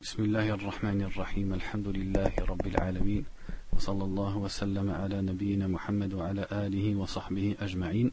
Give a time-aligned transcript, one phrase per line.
[0.00, 3.25] بسم الله الرحمن الرحيم الحمد لله رب العالمين
[3.73, 8.11] وصلى الله وسلم على نبينا محمد وعلى آله وصحبه أجمعين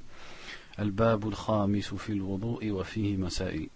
[0.79, 3.69] الباب الخامس في الوضوء وفيه مسائل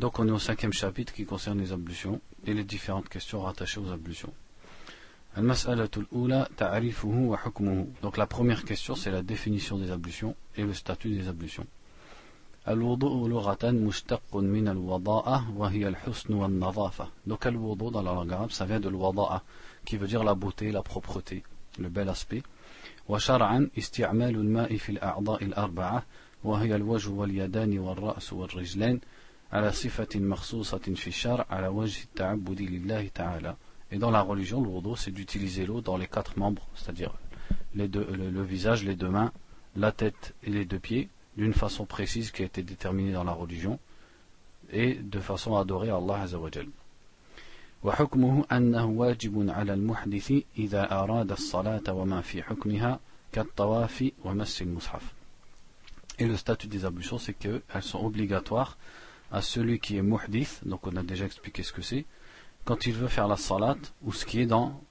[0.00, 3.80] Donc on est au cinquième chapitre qui concerne les ablutions et les différentes questions rattachées
[3.80, 4.32] aux ablutions.
[5.38, 10.74] المسألة الأولى تعريفه وحكمه Donc la première question c'est la définition des ablutions et le
[10.74, 11.66] statut des ablutions.
[12.68, 18.64] الوضوء لغة مشتق من الوضاءة وهي الحسن والنظافة Donc الوضوء dans la langue arabe ça
[18.64, 19.42] vient de الوضاءة
[19.84, 21.42] qui veut dire la beauté, la propreté,
[21.78, 22.42] le bel aspect
[23.08, 26.04] وشرعا استعمال الماء في الأعضاء الأربعة
[26.44, 29.00] وهي الوجه واليدان والرأس والرجلين
[29.52, 33.56] على صفة مخصوصة في الشرع على وجه التعبد لله تعالى
[33.90, 37.12] Et dans la religion, le wudu, c'est d'utiliser l'eau dans les quatre membres, c'est-à-dire
[37.74, 39.32] le, le visage, les deux mains,
[39.76, 43.31] la tête et les deux pieds, d'une façon précise qui a été déterminée dans la
[43.31, 43.79] religion
[44.71, 46.67] et de façon à adorer Allah Azzawajal.
[47.83, 52.99] وحكمه أنه واجب على المحدث إذا أراد الصلاة وما في حكمها
[53.31, 55.13] كالطواف ومس المصحف.
[56.19, 58.77] Et le statut des ablutions, c'est qu'elles sont obligatoires
[59.31, 62.05] à celui qui est muhdith, donc on a déjà expliqué ce que c'est,
[62.65, 64.81] quand il veut faire la salat, ou ce qui est dans,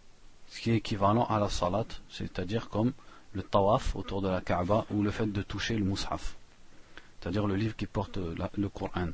[0.49, 2.93] ce qui est équivalent à la salat, c'est-à-dire comme
[3.33, 6.37] le tawaf autour de la Kaaba ou le fait de toucher le mushaf,
[7.21, 9.13] c'est-à-dire le livre qui porte le Coran.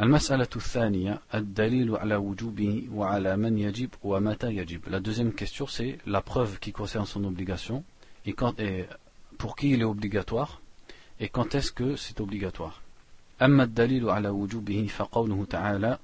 [0.00, 4.88] المسألة الثانية الدليل على وجوبه وعلى من يجب ومتى يجب.
[4.88, 7.84] La deuxième question c'est la preuve qui concerne son obligation
[8.26, 8.86] et, quand, et
[9.38, 10.60] pour qui il est obligatoire
[11.20, 12.80] et quand est-ce que c'est obligatoire.
[13.42, 15.98] أما الدليل على وجوبه فقوله تعالى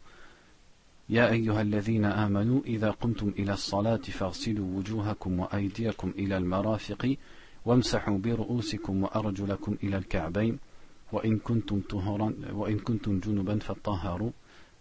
[1.14, 7.16] يا أيها الذين آمنوا إذا قمتم إلى الصلاة فاغسلوا وجوهكم وأيديكم إلى المرافق
[7.66, 10.60] وامسحوا برؤوسكم وأرجلكم إلى الكعبين
[11.12, 14.32] وإن كنتم طهرا وإن كنتم جنبا فطهروا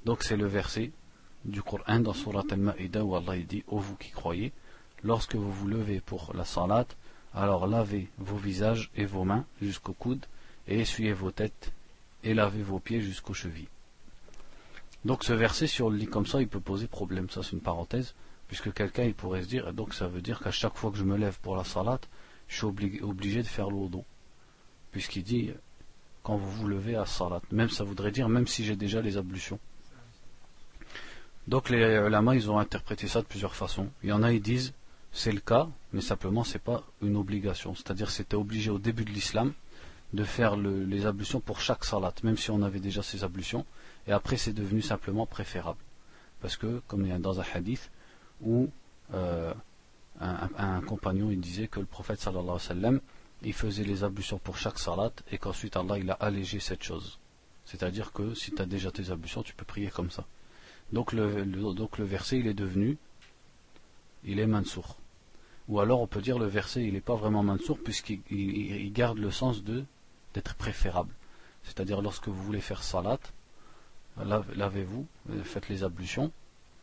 [0.06, 0.91] Donc c'est le verset
[1.44, 4.52] du Coran dans Surat Al-Ma'ida où Allah dit Ô vous qui croyez,
[5.05, 6.86] lorsque vous vous levez pour la salat,
[7.34, 10.24] alors lavez vos visages et vos mains jusqu'au coude
[10.67, 11.73] et essuyez vos têtes
[12.24, 13.71] et lavez vos pieds jusqu'aux chevilles.
[15.05, 17.29] Donc ce verset, on le lit comme ça, il peut poser problème.
[17.30, 18.14] Ça, c'est une parenthèse,
[18.48, 21.05] puisque quelqu'un il pourrait se dire, donc ça veut dire qu'à chaque fois que je
[21.05, 22.01] me lève pour la salat,
[22.48, 24.05] je suis obligé, de faire l'odo.
[24.92, 25.51] Puisqu'il dit,
[26.23, 27.41] quand vous vous levez à salat.
[27.51, 29.58] Même ça voudrait dire, même si j'ai déjà les ablutions.
[31.48, 33.89] Donc les ulama, ils ont interprété ça de plusieurs façons.
[34.05, 34.73] Il y en a, ils disent,
[35.11, 37.74] c'est le cas, mais simplement c'est pas une obligation.
[37.74, 39.52] C'est-à-dire c'était obligé au début de l'islam
[40.12, 43.67] de faire les ablutions pour chaque salat, même si on avait déjà ces ablutions
[44.07, 45.80] et après c'est devenu simplement préférable.
[46.40, 47.90] Parce que, comme il y a dans un hadith,
[48.40, 48.68] où
[49.14, 49.55] euh,
[50.20, 53.01] un, compagnon il disait que le prophète sallallahu alayhi wa sallam,
[53.42, 57.18] il faisait les ablutions pour chaque salat et qu'ensuite Allah il a allégé cette chose.
[57.64, 60.27] C'est-à-dire que si tu as déjà tes ablutions, tu peux prier comme ça.
[60.92, 62.98] Donc le, donc le verset il est devenu,
[64.24, 64.96] il est mansour.
[65.68, 69.30] Ou alors on peut dire le verset il n'est pas vraiment mansour puisqu'il garde le
[69.30, 69.85] sens de
[70.35, 71.12] d'être préférable.
[71.64, 73.18] C'est-à-dire lorsque vous voulez faire salat,
[74.18, 76.33] lavez-vous, euh, faites les ablutions.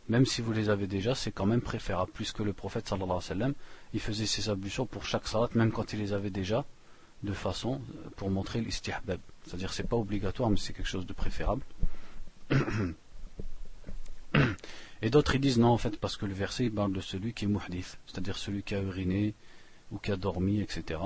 [0.08, 3.52] Même si vous les avez déjà, c'est quand même préférable, puisque le prophète sallallahu alayhi
[3.52, 3.58] wa
[3.94, 6.66] il faisait ses ablutions pour chaque salat, même quand il les avait déjà,
[7.24, 9.20] de façon euh, pour montrer l'istihbab.
[9.46, 11.62] C'est-à-dire c'est pas obligatoire, mais c'est quelque chose de préférable.
[15.02, 17.34] Et d'autres ils disent non en fait parce que le verset il parle de celui
[17.34, 19.34] qui est muhdith, c'est-à-dire celui qui a uriné
[19.92, 21.00] ou qui a dormi, etc.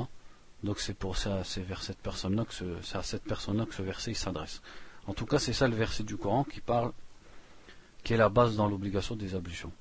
[0.64, 3.82] Donc c'est pour ça, c'est vers cette personne-là que c'est à cette personne-là que ce
[3.82, 4.62] verset s'adresse.
[5.07, 6.93] En tout cas, c'est ça le verset du Coran qui parle,
[8.05, 9.73] qui est la base dans l'obligation des ablutions.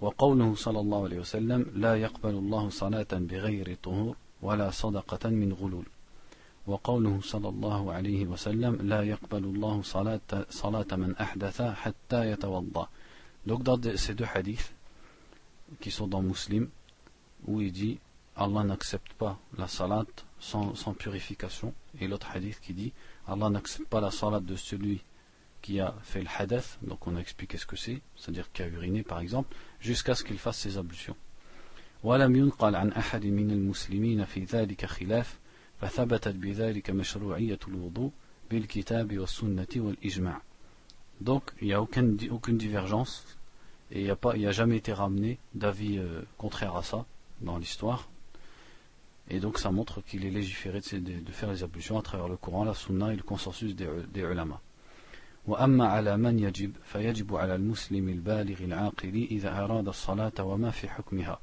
[0.00, 5.86] وقوله صلى الله عليه وسلم لا يقبل الله صلاة بغير طهور ولا صدقة من غلول
[6.66, 12.88] وقوله صلى الله عليه وسلم لا يقبل الله صلاة, صلاة من أحدث حتى يتوضأ
[13.46, 14.74] Donc dans ces deux hadiths
[15.80, 16.68] qui sont dans Muslim
[17.46, 17.98] où il dit
[18.36, 20.04] Allah n'accepte pas la salat
[20.38, 22.92] sans, sans purification et l'autre hadith qui dit
[23.26, 25.02] Allah n'accepte pas la salat de celui
[25.62, 28.66] qui a fait le hadath, donc on a expliqué ce que c'est, c'est-à-dire qui a
[28.66, 31.16] uriné par exemple, jusqu'à ce qu'il fasse ses ablutions.
[32.02, 35.38] ولم ينقل عن أحد من المسلمين في ذلك خلاف
[35.80, 38.10] فثبتت بذلك مشروعية الوضوء
[38.50, 40.40] بالكتاب والسنة والإجماع.
[41.20, 43.26] Donc il n'y a aucune, aucune divergence
[43.90, 47.04] et il n'y a, a, jamais été ramené d'avis euh, contraire à ça
[47.42, 48.08] dans l'histoire.
[49.28, 52.28] Et donc ça montre qu'il est légiféré de, de, de, faire les ablutions à travers
[52.28, 54.60] le Coran, la Sunna et le consensus des, des ulama.
[55.46, 61.40] وأما على من يجب فيجب على المسلم البالغ العاقل إذا أراد الصلاة وما في حكمها.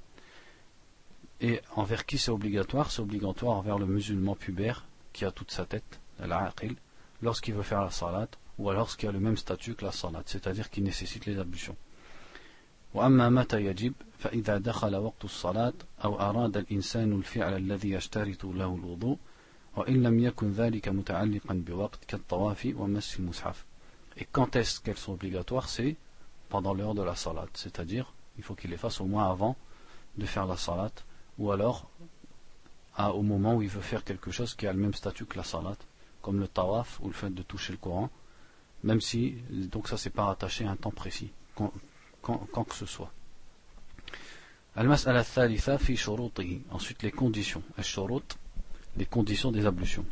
[1.42, 5.66] Et envers qui c'est obligatoire C'est obligatoire envers le musulman pubère qui a toute sa
[5.66, 6.76] tête, l'aqil,
[7.22, 8.28] lorsqu'il veut faire la salat,
[8.58, 11.38] ou alors ce qui a le même statut que la salat, c'est-à-dire qui nécessite les
[11.40, 11.76] ablutions.
[12.94, 19.18] وأما متى يجب فإذا دخل وقت الصلاة أو أراد الإنسان الفعل الذي يشترط له الوضوء
[19.76, 23.66] وإن لم يكن ذلك متعلقا بوقت كالطواف ومس المصحف
[24.20, 25.96] Et quand est-ce qu'elles sont obligatoires C'est
[26.50, 29.56] pendant l'heure de la salat, c'est-à-dire il faut qu'il les fasse au moins avant
[30.18, 30.92] de faire la salat,
[31.38, 31.88] ou alors
[32.96, 35.38] à, au moment où il veut faire quelque chose qui a le même statut que
[35.38, 35.78] la salat,
[36.24, 38.10] comme le tawaf ou le fait de toucher le Coran,
[38.84, 41.32] même si donc ça c'est pas rattaché à un temps précis,
[42.22, 43.12] quand, quand, quand que ce soit.
[44.78, 48.38] المسألة الثالثة في شروطه ensuite les conditions الشروط
[49.00, 50.06] les conditions des ablutions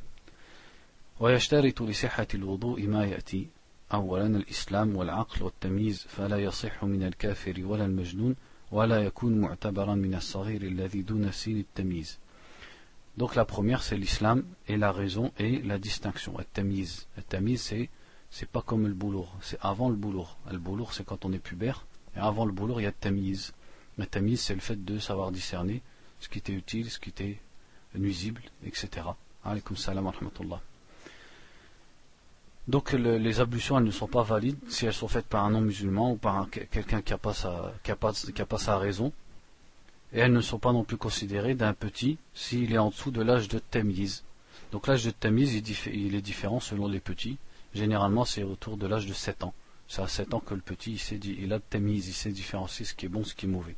[1.20, 3.48] ويشترط لصحة الوضوء ما يأتي
[3.94, 8.36] أولا الإسلام والعقل والتمييز فلا يصح من الكافر ولا المجنون
[8.72, 12.20] ولا يكون معتبرا من الصغير الذي دون سن التمييز
[13.18, 16.38] Donc la première c'est l'islam et la raison et la distinction.
[16.38, 17.08] At-tamiz.
[17.18, 17.90] At-tamiz c'est
[18.30, 20.38] c'est pas comme le boulour, c'est avant le boulour.
[20.52, 21.86] Le boulour c'est quand on est pubère
[22.17, 22.93] et avant le boulour il y a.
[23.99, 25.83] Le tamiz c'est le fait de savoir discerner
[26.21, 27.39] ce qui était utile, ce qui était
[27.95, 29.07] nuisible, etc.
[29.75, 30.61] Salam wa.
[32.69, 36.13] Donc les ablutions elles ne sont pas valides si elles sont faites par un non-musulman
[36.13, 37.33] ou par quelqu'un qui n'a pas,
[37.99, 38.13] pas,
[38.47, 39.13] pas sa raison.
[40.13, 43.23] Et elles ne sont pas non plus considérées d'un petit s'il est en dessous de
[43.23, 44.25] l'âge de tamiz.
[44.73, 47.39] Donc l'âge de tamiz il, est différent selon les petits.
[47.75, 49.55] Généralement c'est autour de l'âge de 7 ans.
[49.90, 52.86] C'est à 7 ans que le petit il, sait, il a tamiz, il sait différencier
[52.86, 53.76] ce qui est bon, ce qui est mauvais.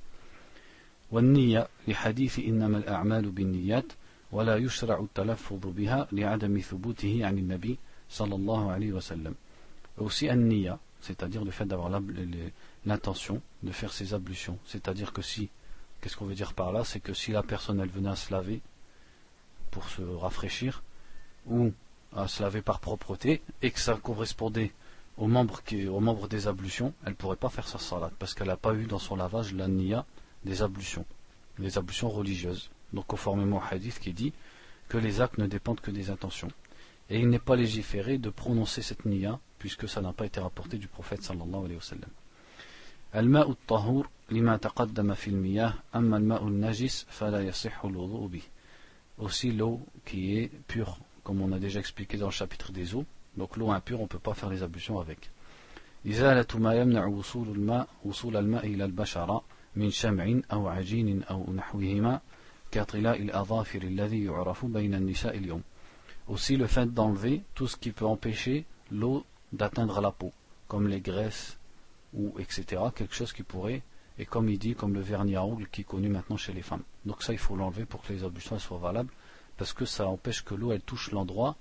[1.11, 3.85] والنية لحديث إنما الأعمال بالنيات
[4.31, 7.77] ولا يشرع التلفظ بها لعدم ثبوته عن النبي
[8.09, 9.35] sallallahu alayhi wa sallam.
[9.97, 11.89] Aussi an c'est-à-dire le fait d'avoir
[12.85, 14.57] l'intention de faire ses ablutions.
[14.65, 15.49] C'est-à-dire que si,
[16.01, 18.33] qu'est-ce qu'on veut dire par là C'est que si la personne elle venait à se
[18.33, 18.61] laver
[19.71, 20.83] pour se rafraîchir,
[21.45, 21.71] ou
[22.15, 24.71] à se laver par propreté, et que ça correspondait
[25.17, 28.33] aux membres, qui, aux membres des ablutions, elle ne pourrait pas faire sa salat, parce
[28.33, 30.05] qu'elle n'a pas eu dans son lavage la niya
[30.45, 31.05] des ablutions,
[31.57, 32.69] des ablutions religieuses.
[32.93, 34.33] Donc conformément au hadith qui dit
[34.87, 36.51] que les actes ne dépendent que des intentions.
[37.09, 40.77] Et il n'est pas légiféré de prononcer cette niya, puisque ça n'a pas été rapporté
[40.77, 42.09] du prophète sallallahu alayhi wa sallam.
[43.15, 48.41] الماء الطهور لما تقدم في المياه أما الماء النجس فلا يصح الوضوء به
[49.19, 53.05] aussi l'eau qui est pure comme on a déjà expliqué dans le chapitre des eaux
[53.35, 55.29] donc l'eau impure on ne peut pas faire les ablutions avec
[56.07, 59.43] إزالة ما يمنع وصول الماء وصول الماء إلى البشرة
[59.75, 62.21] من شمع أو عجين أو نحوهما
[62.71, 65.63] كطلاء الأظافر الذي يعرف بين النساء اليوم
[66.27, 70.33] Aussi le fait d'enlever tout ce qui peut empêcher l'eau d'atteindre la peau,
[70.67, 71.57] comme les graisses
[72.13, 72.81] ou etc.
[72.93, 73.81] Quelque chose qui pourrait,
[74.19, 76.61] et comme il dit, comme le vernis à ongles qui est connu maintenant chez les
[76.61, 76.83] femmes.
[77.05, 79.13] Donc ça, il faut l'enlever pour que les ablutions soient valables,
[79.55, 81.55] parce que ça empêche que l'eau elle touche l'endroit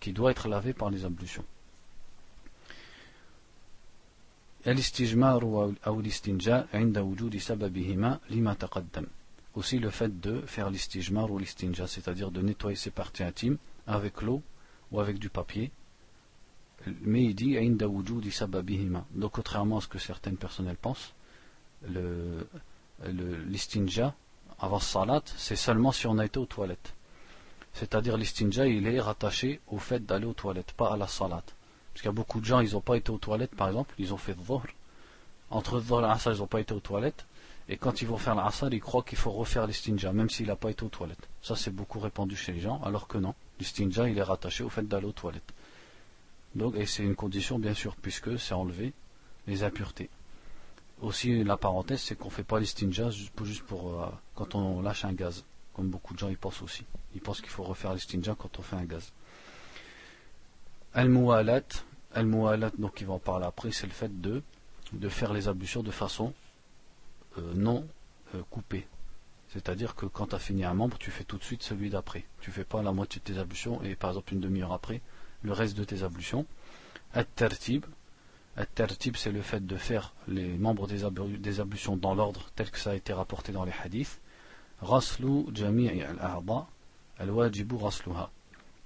[0.00, 1.44] qui doit être lavé par les ablutions.
[9.54, 13.56] Aussi le fait de faire l'istijmar ou l'istinja, c'est-à-dire de nettoyer ses parties intimes
[13.86, 14.42] avec l'eau
[14.92, 15.70] ou avec du papier.
[17.02, 17.56] Mais il dit
[19.14, 21.14] Donc contrairement à ce que certaines personnes pensent,
[21.88, 22.46] le,
[23.46, 24.14] l'istinja
[24.58, 26.94] avant salat, c'est seulement si on a été aux toilettes.
[27.78, 31.44] C'est-à-dire l'istinja, il est rattaché au fait d'aller aux toilettes, pas à la salat.
[31.92, 33.94] Parce qu'il y a beaucoup de gens, ils n'ont pas été aux toilettes, par exemple,
[33.98, 34.62] ils ont fait dhuhr.
[35.50, 37.24] Entre dhuhr et asr, ils n'ont pas été aux toilettes.
[37.68, 40.56] Et quand ils vont faire l'asr, ils croient qu'il faut refaire l'istinja, même s'il n'a
[40.56, 41.28] pas été aux toilettes.
[41.40, 43.34] Ça, c'est beaucoup répandu chez les gens, alors que non.
[43.60, 45.52] L'istinja, il est rattaché au fait d'aller aux toilettes.
[46.56, 48.92] Donc, et c'est une condition, bien sûr, puisque c'est enlever
[49.46, 50.10] les impuretés.
[51.00, 55.04] Aussi, la parenthèse, c'est qu'on ne fait pas l'istinja juste pour, euh, quand on lâche
[55.04, 55.44] un gaz.
[55.78, 56.84] Comme beaucoup de gens y pensent aussi.
[57.14, 59.12] Ils pensent qu'il faut refaire l'istinja quand on fait un gaz.
[60.92, 61.62] Al-Mu'alat,
[62.14, 64.42] Al-Mu'alat, donc il va en parler après, c'est le fait de,
[64.92, 66.34] de faire les ablutions de façon
[67.38, 67.86] euh, non
[68.34, 68.88] euh, coupée.
[69.50, 72.24] C'est-à-dire que quand tu as fini un membre, tu fais tout de suite celui d'après.
[72.40, 75.00] Tu fais pas la moitié de tes ablutions et par exemple une demi-heure après,
[75.42, 76.44] le reste de tes ablutions.
[77.14, 77.86] At-tertib.
[78.56, 82.90] At-tertib, c'est le fait de faire les membres des, ablutions dans l'ordre tel que ça
[82.90, 84.20] a été rapporté dans les hadiths.
[84.81, 86.67] Raslu jami'i al-a'da,
[87.19, 88.29] al-wajibu rasluha.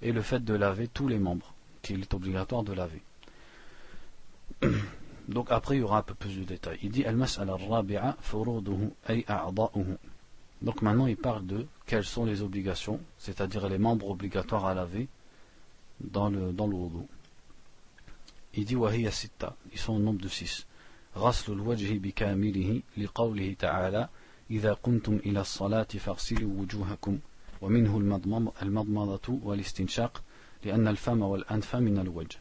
[0.02, 3.02] Et le fait de laver tous les membres, qu'il est obligatoire de laver.
[5.28, 6.80] Donc après, il y aura un peu plus de détails.
[6.84, 9.98] Il dit al-mas'ala al-rabi'a furuduhu ay a'da'uhu.
[10.62, 15.08] Donc maintenant, il parle de quelles sont les obligations, c'est-à-dire les membres obligatoires à laver
[16.00, 17.06] dans le, dans le wudu.
[18.54, 20.66] Il dit وهي ستة, ils sont au nombre de six.
[21.18, 24.10] غسل الوجه بكامله لقوله تعالى
[24.52, 27.20] إذا قمتم إلى الصلاة فاغسلوا وجوهكم
[27.62, 28.22] ومنه
[28.62, 30.24] المضمضة والاستنشاق
[30.66, 32.38] لأن الفم والأنف من الوجه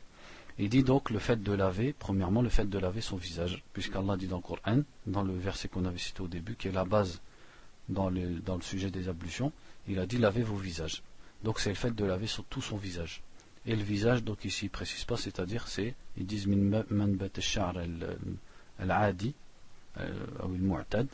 [0.58, 4.16] Il dit donc le fait de laver, premièrement le fait de laver son visage, puisqu'Allah
[4.16, 6.86] dit dans le Coran, dans le verset qu'on avait cité au début, qui est la
[6.86, 7.20] base
[7.90, 9.52] dans le, dans le sujet des ablutions,
[9.86, 11.02] il a dit lavez vos visages.
[11.44, 13.22] Donc c'est le fait de laver sur tout son visage.
[13.66, 16.84] Et le visage, donc ici il précise pas, c'est-à-dire c'est, ils disent min
[18.78, 19.32] al-adi, euh,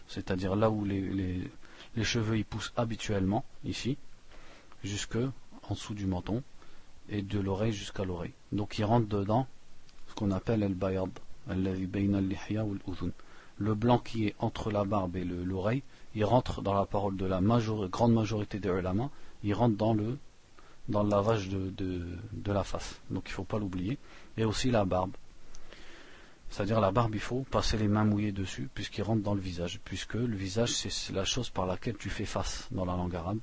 [0.07, 1.49] c'est-à-dire là où les,
[2.03, 3.97] cheveux ils poussent habituellement, ici,
[4.83, 5.17] jusque
[5.69, 6.43] en dessous du menton,
[7.09, 8.33] et de l'oreille jusqu'à l'oreille.
[8.51, 9.47] Donc il rentre dedans
[10.09, 11.09] ce qu'on appelle al-bayad,
[13.59, 15.83] le blanc qui est entre la barbe et l'oreille,
[16.15, 19.09] il rentre dans la parole de la grande majorité des ulama,
[19.43, 20.17] il rentre dans le,
[20.89, 22.99] dans le lavage de, de, la face.
[23.09, 23.97] Donc il ne faut pas l'oublier.
[24.37, 25.11] Et aussi la barbe.
[26.49, 29.79] C'est-à-dire la barbe, il faut passer les mains mouillées dessus, puisqu'il rentre dans le visage.
[29.83, 33.39] Puisque le visage, c'est la chose par laquelle tu fais face dans la langue arabe.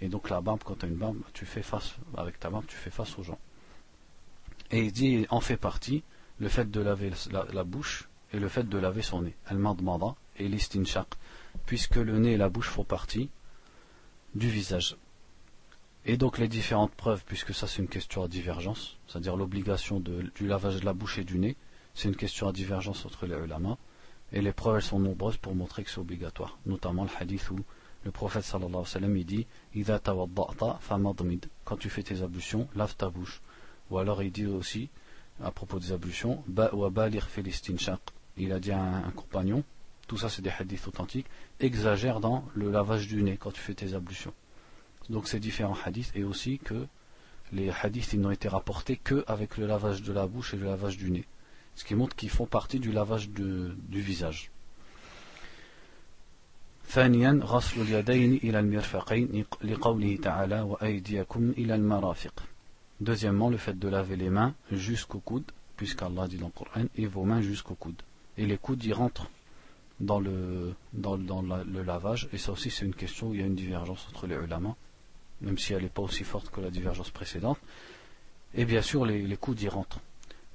[0.00, 2.64] Et donc la barbe, quand tu as une barbe, tu fais face, avec ta barbe,
[2.66, 3.38] tu fais face aux gens.
[4.70, 6.02] Et il dit, en fait partie,
[6.38, 9.34] le fait de laver la, bouche et le fait de laver son nez.
[9.46, 11.08] Al-madmada et l'istinshaq.
[11.66, 13.30] Puisque le nez et la bouche font partie
[14.34, 14.96] du visage.
[16.04, 20.46] Et donc les différentes preuves, puisque ça c'est une question à divergence, c'est-à-dire l'obligation du
[20.46, 21.56] lavage de la bouche et du nez,
[21.98, 23.76] c'est une question à divergence entre les ulama.
[24.32, 27.58] Et les preuves elles sont nombreuses pour montrer que c'est obligatoire, notamment le hadith où
[28.04, 29.46] le prophète sallallahu alayhi wa sallam il dit
[31.64, 33.42] Quand tu fais tes ablutions, lave ta bouche.
[33.90, 34.90] Ou alors il dit aussi,
[35.42, 36.44] à propos des ablutions,
[38.36, 39.64] Il a dit à un, compagnon,
[40.06, 41.26] tout ça c'est des hadiths authentiques,
[41.58, 44.34] exagère dans le lavage du nez quand tu fais tes ablutions.
[45.10, 46.86] Donc ces différents hadiths, et aussi que
[47.50, 50.66] les hadiths ils n'ont été rapportés que avec le lavage de la bouche et le
[50.66, 51.26] lavage du nez.
[51.77, 54.49] Ce qui montre qu'ils font partie du lavage du visage.
[56.87, 62.43] ثانيا غسل اليدين إلى المرفقين لقوله تعالى وأيديكم إلى المرافق
[63.01, 65.43] Deuxièmement, le fait de laver les mains jusqu'au coude,
[65.75, 68.01] puisqu'Allah dit dans le Coran, et vos mains jusqu'au coude.
[68.37, 69.29] Et les coudes y rentrent
[69.99, 73.41] dans le, dans, dans la, le lavage, et ça aussi c'est une question où il
[73.41, 74.75] y a une divergence entre les ulama,
[75.41, 77.57] même si elle n'est pas aussi forte que la divergence précédente.
[78.53, 79.99] Et bien sûr, les, les coudes y rentrent.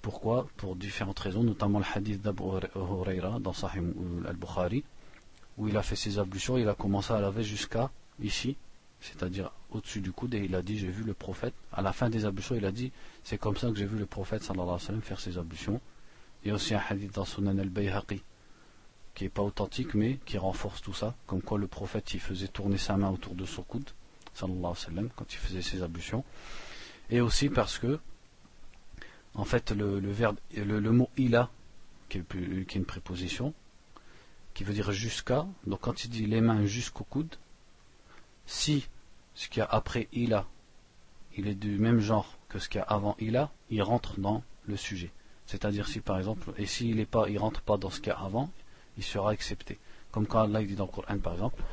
[0.04, 2.44] Pourquoi Pour différentes raisons, notamment le hadith d'Abu
[2.76, 3.80] Huraira dans Sahih
[4.28, 4.84] al-Bukhari,
[5.58, 7.90] où il a fait ses ablutions, il a commencé à laver jusqu'à
[8.22, 8.58] ici,
[9.00, 11.54] c'est-à-dire au-dessus du coude, et il a dit J'ai vu le prophète.
[11.72, 12.92] À la fin des ablutions, il a dit
[13.24, 14.44] C'est comme ça que j'ai vu le prophète
[15.02, 15.80] faire ses ablutions.
[16.44, 18.22] Il y a aussi un hadith dans Sunan al-Bayhaqi
[19.16, 22.50] qui n'est pas authentique mais qui renforce tout ça, comme quoi le prophète il faisait
[22.50, 23.90] tourner sa main autour de son coude,
[24.34, 26.26] sallallahu alayhi wa sallam, quand il faisait ses ablutions.
[27.10, 28.00] Et aussi parce que,
[29.36, 31.50] en fait, le, verbe, le, mot ila,
[32.10, 33.54] qui est, qui une préposition,
[34.54, 35.48] qui veut dire jusqu'à.
[35.66, 37.36] Donc quand il dit les mains jusqu'au coude,
[38.46, 38.88] si
[39.34, 40.46] ce qu'il y a après ila,
[41.36, 44.44] il est du même genre que ce qu'il y a avant ila, il rentre dans
[44.66, 45.12] le sujet.
[45.46, 48.12] C'est-à-dire si par exemple, et s'il ne pas, il rentre pas dans ce qu'il y
[48.12, 48.52] a avant,
[48.98, 49.80] il sera accepté.
[50.12, 51.64] Comme quand Allah dit dans le Coran par exemple,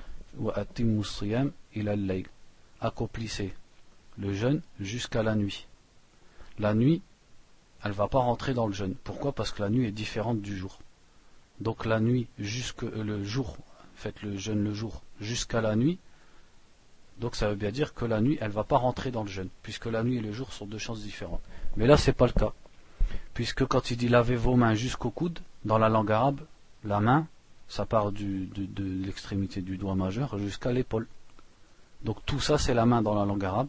[2.81, 3.55] accomplissez
[4.19, 5.67] le jeûne jusqu'à la nuit.
[6.59, 7.03] La nuit,
[7.85, 8.95] elle va pas rentrer dans le jeûne.
[9.05, 9.33] Pourquoi?
[9.33, 10.79] Parce que la nuit est différente du jour
[11.61, 13.57] donc la nuit jusque euh, le jour,
[13.95, 15.99] faites le jeûne le jour jusqu'à la nuit,
[17.19, 19.51] donc ça veut bien dire que la nuit, elle va pas rentrer dans le jeûne,
[19.63, 21.43] puisque la nuit et le jour sont deux choses différentes.
[21.77, 22.53] Mais là, ce n'est pas le cas.
[23.35, 26.41] Puisque quand il dit lavez vos mains jusqu'au coude, dans la langue arabe,
[26.85, 27.27] la main,
[27.69, 31.07] ça part de, de l'extrémité du doigt majeur jusqu'à l'épaule.
[32.05, 33.69] Donc tout ça, c'est la main dans la langue arabe.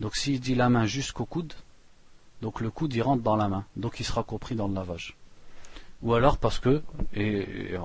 [0.00, 1.54] Donc s'il dit la main jusqu'au coude,
[2.42, 3.64] donc le coude, il rentre dans la main.
[3.76, 5.16] Donc il sera compris dans le lavage.
[6.02, 6.82] Ou alors parce que
[7.12, 7.76] et,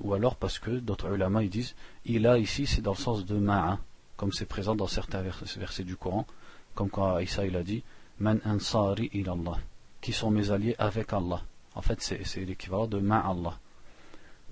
[0.00, 1.74] ou alors parce que d'autres ulama ils disent
[2.06, 3.78] il a ici c'est dans le sens de ma'a
[4.16, 6.26] comme c'est présent dans certains versets du Coran
[6.74, 7.82] comme quand Isa il a dit
[8.18, 9.58] man ansari ilallah
[10.00, 11.42] qui sont mes alliés avec Allah.
[11.74, 13.58] En fait c'est l'équivalent de Allah.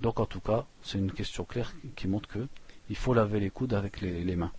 [0.01, 2.47] Donc en tout cas c'est une question claire qui montre que
[2.91, 4.51] il faut laver les coudes avec les mains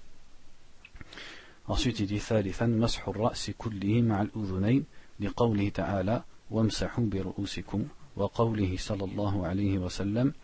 [1.71, 4.85] ensuite il dit ثالثا مسح الرأس كله مع الأذنين
[5.21, 7.87] لقوله تعالى وامسحوا برؤوسكم
[8.17, 10.35] وقوله صلى الله عليه وسلم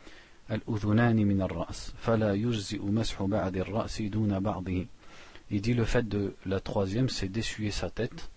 [0.51, 4.87] الأذنان من الرأس فلا يجزئ مسح بعد الرأس دون بعضه
[5.49, 8.31] Il dit le fait de la troisième, c'est d'essuyer sa tête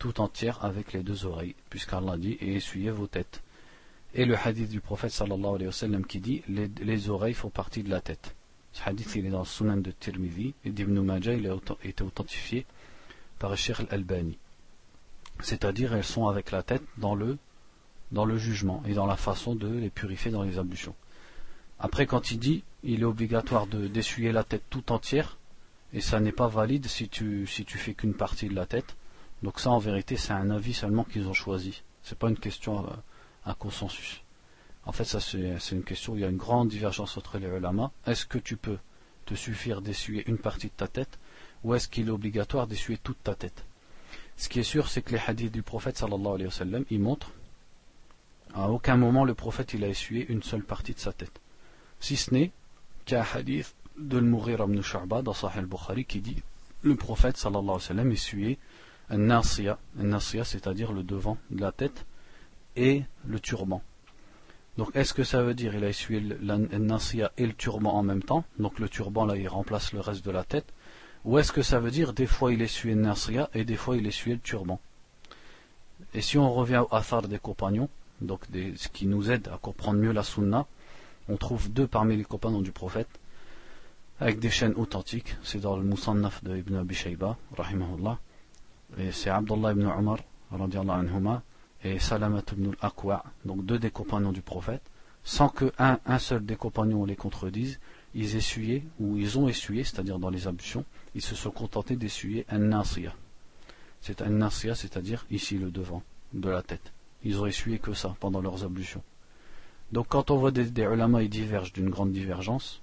[0.00, 3.42] tout entière avec les deux oreilles, puisqu'Allah dit et essuyez vos têtes.
[4.14, 7.50] Et le hadith du prophète sallallahu alayhi wa sallam qui dit les, les oreilles font
[7.50, 8.34] partie de la tête.
[8.72, 12.04] Ce hadith il est dans le Sunan de Tirmidhi et d'Ibn Majah il a été
[12.04, 12.66] authentifié
[13.38, 14.38] par Sheikh al-Albani.
[15.40, 17.38] C'est-à-dire elles sont avec la tête dans le
[18.12, 20.94] dans le jugement et dans la façon de les purifier dans les ablutions.
[21.78, 25.38] Après, quand il dit, il est obligatoire d'essuyer la tête tout entière,
[25.92, 28.96] et ça n'est pas valide si tu, si tu fais qu'une partie de la tête.
[29.42, 31.82] Donc ça, en vérité, c'est un avis seulement qu'ils ont choisi.
[32.02, 32.86] C'est pas une question
[33.44, 34.22] à, consensus.
[34.84, 37.46] En fait, ça c'est une question où il y a une grande divergence entre les
[37.46, 37.90] ulama.
[38.06, 38.78] Est-ce que tu peux
[39.26, 41.18] te suffire d'essuyer une partie de ta tête
[41.62, 43.64] ou est-ce qu'il est obligatoire d'essuyer toute ta tête?
[44.36, 47.30] Ce qui est sûr, c'est que les hadiths du prophète sallallahu alayhi wa ils montrent
[48.54, 51.40] à aucun moment le prophète il a essuyé une seule partie de sa tête.
[52.00, 52.50] Si ce n'est
[53.04, 56.42] qu'un hadith de Al-Mughir ibn Shu'ba dans Sahih al-Bukhari qui dit
[56.82, 58.56] le prophète sallallahu alayhi wa sallam
[59.10, 62.06] un nasiya, un c'est-à-dire le devant de la tête
[62.76, 63.82] et le turban.
[64.80, 68.02] Donc est-ce que ça veut dire il a essuyé le nasiya et le turban en
[68.02, 68.44] même temps?
[68.58, 70.72] Donc le turban là il remplace le reste de la tête
[71.26, 73.98] ou est-ce que ça veut dire des fois il essuyait le nasiya et des fois
[73.98, 74.80] il essuyait le turban?
[76.14, 77.90] Et si on revient au athar des compagnons,
[78.22, 80.64] donc ce qui nous aide à comprendre mieux la sunna,
[81.28, 83.20] on trouve deux parmi les compagnons du prophète
[84.18, 85.36] avec des chaînes authentiques.
[85.42, 88.18] C'est dans le Musannaf de Ibn Abi Shayba, rahimahullah.
[88.96, 90.20] Et c'est Abdullah ibn Umar,
[90.50, 91.42] anhuma,
[91.82, 94.82] et Salamat ibn al-Aqwa, donc deux des compagnons du prophète,
[95.24, 97.78] sans que un, seul des compagnons les contredise,
[98.14, 100.84] ils essuyaient, ou ils ont essuyé, c'est-à-dire dans les ablutions,
[101.14, 103.14] ils se sont contentés d'essuyer un nasiya.
[104.00, 106.92] C'est un nasiya, c'est-à-dire ici le devant de la tête.
[107.22, 109.02] Ils ont essuyé que ça pendant leurs ablutions.
[109.92, 112.80] Donc quand on voit des, des ulama, ils divergent d'une grande divergence,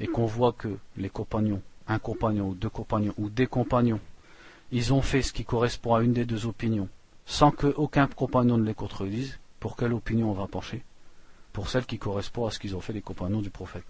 [0.00, 4.00] et qu'on voit que les compagnons, un compagnon ou deux compagnons ou des compagnons,
[4.72, 6.88] ils ont fait ce qui correspond à une des deux opinions,
[7.30, 10.82] sans qu'aucun compagnon ne les contredise, pour quelle opinion on va pencher
[11.52, 13.84] Pour celle qui correspond à ce qu'ils ont fait les compagnons du prophète.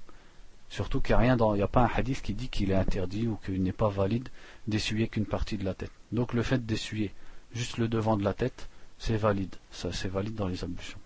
[0.69, 3.27] Surtout qu'il n'y a rien dans, a pas un hadith qui dit qu'il est interdit
[3.27, 4.29] ou qu'il n'est pas valide
[4.69, 5.91] d'essuyer qu'une partie de la tête.
[6.13, 7.15] Donc le fait d'essuyer
[7.55, 8.69] juste le devant de la tête,
[8.99, 9.57] c'est valide.
[9.71, 11.01] Ça, c'est valide dans les ablutions.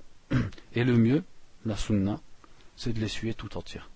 [0.74, 1.22] Et le mieux,
[1.64, 2.18] la sunna,
[2.74, 3.88] c'est de l'essuyer tout entière.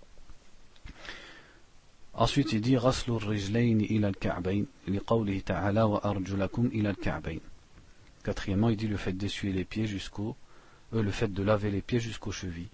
[2.15, 6.71] Ensuite, il dit, Raslur rijlayn ila al-ka'bayn, li ta'ala wa arjulakum.
[8.23, 10.37] Quatrièmement, il dit le fait d'essuyer les pieds jusqu'au
[10.95, 12.69] euh, le fait de laver les pieds jusqu'aux chevilles,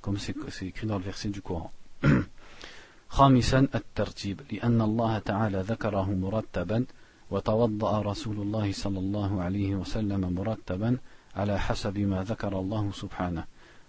[0.00, 1.72] comme c'est écrit dans le verset du Coran.
[3.08, 6.84] خامسا الترتيب لأن الله تعالى ذكره مرتبا
[7.30, 10.98] وتوضأ رسول الله صلى الله عليه وسلم مرتبا
[11.36, 13.44] على حسب ما ذكر الله سبحانه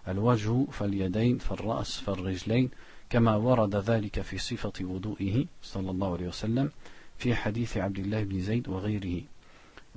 [0.08, 2.70] الوجه فاليدين فالرأس فالرجلين
[3.10, 6.72] كما ورد ذلك في صفة وضوئه صلى الله عليه وسلم
[7.18, 9.22] في حديث عبد الله بن زيد وغيره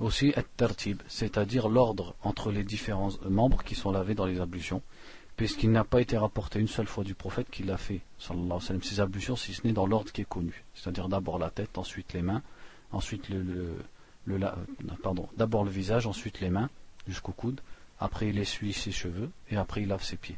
[0.01, 4.81] aussi at-tartib, c'est-à-dire l'ordre entre les différents membres qui sont lavés dans les ablutions,
[5.37, 8.53] puisqu'il n'a pas été rapporté une seule fois du prophète qu'il l'a fait, sallallahu alayhi
[8.53, 11.49] wa sallam, ses ablutions, si ce n'est dans l'ordre qui est connu, c'est-à-dire d'abord la
[11.49, 12.41] tête, ensuite les mains,
[12.91, 13.77] ensuite le,
[14.25, 16.69] le, la, euh, pardon, d'abord le visage, ensuite les mains,
[17.07, 17.61] jusqu'au coude,
[17.99, 20.37] après il essuie ses cheveux, et après il lave ses pieds.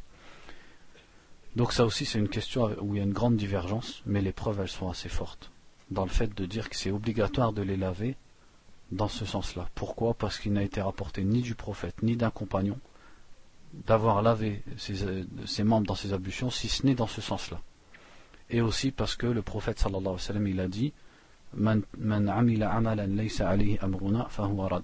[1.56, 4.32] Donc ça aussi c'est une question où il y a une grande divergence, mais les
[4.32, 5.50] preuves elles sont assez fortes,
[5.90, 8.16] dans le fait de dire que c'est obligatoire de les laver
[8.94, 9.68] dans ce sens-là.
[9.74, 10.14] Pourquoi?
[10.14, 12.78] Parce qu'il n'a été rapporté ni du prophète ni d'un compagnon
[13.86, 17.60] d'avoir lavé ses, membres dans ses ablutions, si ce n'est dans ce sens-là.
[18.50, 20.92] Et aussi parce que le prophète sallallahu alayhi wa sallam il a dit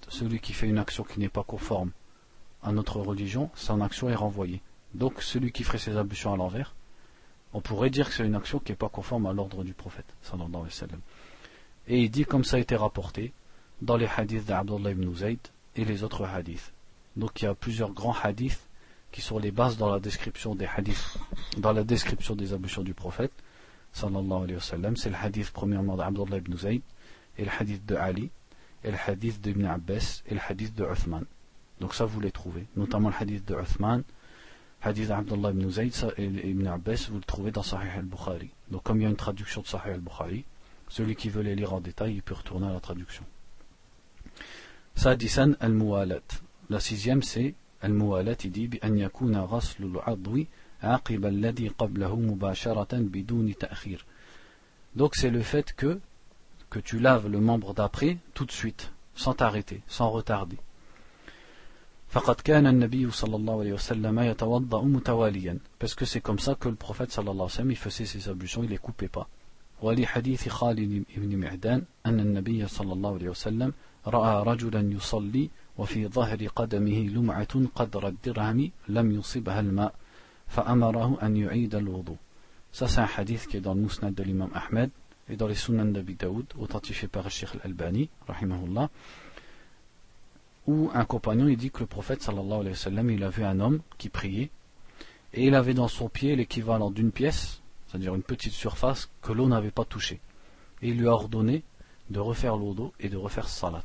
[0.08, 1.90] celui qui fait une action qui n'est pas conforme
[2.62, 4.60] à notre religion, son action est renvoyée.
[4.94, 6.74] Donc celui qui ferait ses ablutions à l'envers,
[7.52, 10.06] on pourrait dire que c'est une action qui n'est pas conforme à l'ordre du prophète.
[11.88, 13.32] Et il dit comme ça a été rapporté
[13.82, 15.38] dans les hadiths d'Abdullah ibn Zayd
[15.76, 16.72] et les autres hadiths.
[17.16, 18.68] Donc il y a plusieurs grands hadiths
[19.12, 21.18] qui sont les bases dans la description des hadiths,
[21.58, 23.32] dans la description des ablutions du prophète.
[23.92, 26.82] C'est le hadith premièrement d'Abdullah ibn Zayd
[27.38, 28.30] et le hadith de Ali
[28.84, 31.24] et le hadith d'Ibn Abbas et le hadith de Uthman.
[31.80, 34.02] Donc ça vous les trouvez, notamment le hadith de Uthman
[34.82, 38.50] hadith Abdullah ibn Zayd et ibn Abbas, vous le trouvez dans Sahih al-Bukhari.
[38.70, 40.44] Donc comme il y a une traduction de Sahih al-Bukhari,
[40.88, 43.24] celui qui veut les lire en détail, il peut retourner à la traduction.
[44.96, 46.22] سادسا الموالاة
[46.70, 50.44] لا سيزيام سي الموالاة دي بأن يكون غسل العضو
[50.82, 54.04] عقب الذي قبله مباشرة بدون تأخير.
[54.96, 55.94] Donc سي لو fait كو
[56.72, 60.56] كو tu laves le membre d'après tout de suite sans t'arrêter sans retarder.
[62.08, 65.58] فقد كان النبي صلى الله عليه وسلم يتوضأ متواليا.
[65.78, 68.28] Parce que c'est comme ça que le prophète صلى الله عليه وسلم il faisait ses
[68.28, 69.26] ablutions il les coupait pas.
[69.82, 73.72] ولحديث خالد بن معدان ان النبي صلى الله عليه وسلم
[74.06, 79.94] رأى رجلا يصلي وفي ظهر قدمه لمعة قدر الدرهم لم يصبها الماء
[80.48, 82.16] فأمره أن يعيد الوضوء
[82.72, 84.90] Ça, c'est un hadith qui est dans le Mousnad de l'imam Ahmed
[85.28, 88.88] et dans les Sunan d'Abi Daoud, authentifié par Sheikh Al-Albani, rahimahullah.
[90.66, 93.42] où un compagnon il dit que le prophète sallallahu alayhi wa sallam il a vu
[93.42, 94.50] un homme qui priait
[95.32, 99.48] et il avait dans son pied l'équivalent d'une pièce, c'est-à-dire une petite surface que l'eau
[99.48, 100.20] n'avait pas touchée.
[100.82, 101.62] Et il lui a ordonné
[102.10, 103.84] de refaire l'eau d'eau et de refaire salat.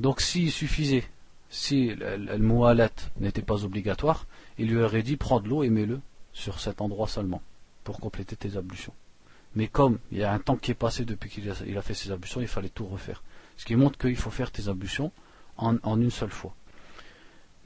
[0.00, 1.04] Donc s'il suffisait,
[1.50, 4.26] si le mualat n'était pas obligatoire,
[4.58, 6.00] il lui aurait dit prends de l'eau et mets-le
[6.32, 7.42] sur cet endroit seulement
[7.84, 8.92] pour compléter tes ablutions.
[9.54, 12.10] Mais comme il y a un temps qui est passé depuis qu'il a, fait ses
[12.10, 13.22] ablutions, il fallait tout refaire.
[13.56, 15.12] Ce qui montre qu'il faut faire tes ablutions
[15.56, 16.54] en, une seule fois.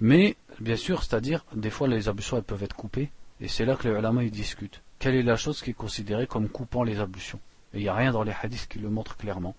[0.01, 3.75] Mais, bien sûr, c'est-à-dire, des fois les ablutions elles peuvent être coupées, et c'est là
[3.75, 4.83] que les ulama ils discutent.
[4.99, 7.41] Quelle est la chose qui est considérée comme coupant les ablutions?
[7.75, 9.55] Et il n'y a rien dans les hadiths qui le montre clairement.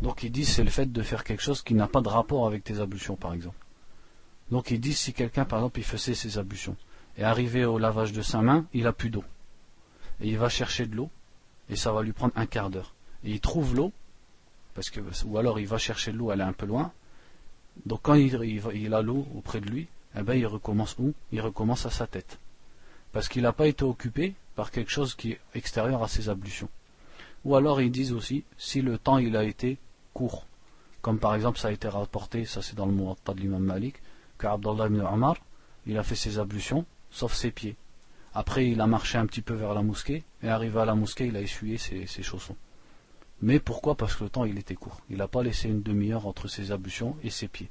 [0.00, 2.46] Donc ils disent c'est le fait de faire quelque chose qui n'a pas de rapport
[2.46, 3.56] avec tes ablutions, par exemple.
[4.50, 6.76] Donc ils disent si quelqu'un, par exemple, il faisait ses ablutions,
[7.16, 9.24] et arrivé au lavage de sa main, il a plus d'eau.
[10.20, 11.10] Et il va chercher de l'eau,
[11.70, 12.94] et ça va lui prendre un quart d'heure.
[13.24, 13.92] Et il trouve l'eau,
[14.74, 16.92] parce que, ou alors il va chercher l'eau, elle est un peu loin.
[17.86, 21.14] Donc quand il, a l'eau auprès de lui, eh ben il recommence où?
[21.30, 22.38] Il recommence à sa tête.
[23.12, 26.68] Parce qu'il n'a pas été occupé par quelque chose qui est extérieur à ses ablutions.
[27.44, 29.78] Ou alors ils disent aussi, si le temps il a été
[30.14, 30.46] court,
[31.00, 33.96] comme par exemple ça a été rapporté, ça c'est dans le mot de l'imam Malik,
[34.38, 35.36] que Abdullah ibn Omar,
[35.86, 37.76] il a fait ses ablutions, sauf ses pieds.
[38.34, 41.26] Après, il a marché un petit peu vers la mosquée, et arrivé à la mosquée,
[41.26, 42.56] il a essuyé ses, chaussons.
[43.42, 43.94] Mais pourquoi?
[43.94, 45.00] Parce que le temps, il était court.
[45.10, 47.68] Il n'a pas laissé une demi-heure entre ses ablutions et ses pieds.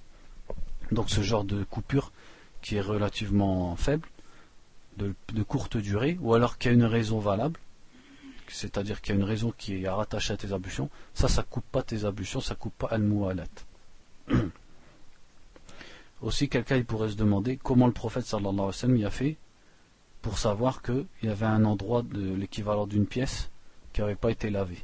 [0.92, 2.12] Donc ce genre de coupure,
[2.62, 4.08] qui est relativement faible,
[4.98, 7.60] de, courte durée, ou alors qu'il y a une raison valable,
[8.52, 11.66] c'est-à-dire qu'il y a une raison qui est rattachée à tes ablutions, ça, ça coupe
[11.72, 13.46] pas tes ablutions, ça coupe pas al-mu'alat.
[16.22, 19.10] Aussi, quelqu'un il pourrait se demander comment le prophète sallallahu alayhi wa sallam y a
[19.10, 19.38] fait
[20.22, 23.50] pour savoir qu'il y avait un endroit de l'équivalent d'une pièce
[23.92, 24.78] qui n'avait pas été lavé.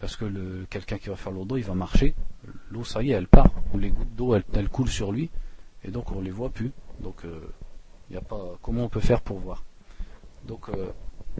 [0.00, 2.14] Parce que quelqu'un qui va faire l'eau il va marcher,
[2.70, 5.30] l'eau ça y est, elle part, ou les gouttes d'eau elles, coulent sur lui,
[5.84, 6.72] et donc on ne les voit plus.
[7.00, 7.52] Donc euh,
[8.10, 9.62] il a pas comment on peut faire pour voir?
[10.48, 10.90] Donc euh,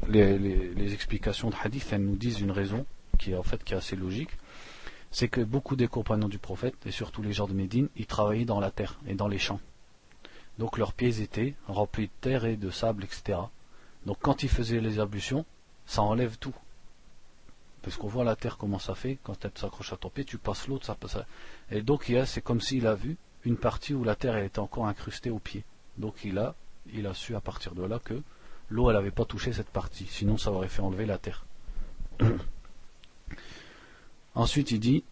[0.08, 2.86] les, explications de hadith, elles nous disent une raison
[3.18, 4.30] qui est en fait qui est assez logique
[5.12, 8.46] c'est que beaucoup des compagnons du prophète, et surtout les gens de Médine, ils travaillaient
[8.46, 9.60] dans la terre et dans les champs.
[10.58, 13.38] Donc leurs pieds étaient remplis de terre et de sable, etc.
[14.06, 15.44] Donc quand ils faisaient les ablutions,
[15.86, 16.54] ça enlève tout.
[17.82, 20.38] Parce qu'on voit la terre comment ça fait, quand elle s'accroche à ton pied, tu
[20.38, 21.18] passes l'autre, ça passe.
[21.70, 25.30] Et donc c'est comme s'il a vu une partie où la terre était encore incrustée
[25.30, 25.62] au pied.
[25.98, 26.54] Donc il a,
[26.92, 28.22] il a su à partir de là que
[28.71, 31.45] l'eau elle n'avait pas touché cette partie, sinon ça aurait fait enlever la terre.
[34.35, 35.03] Ensuite il dit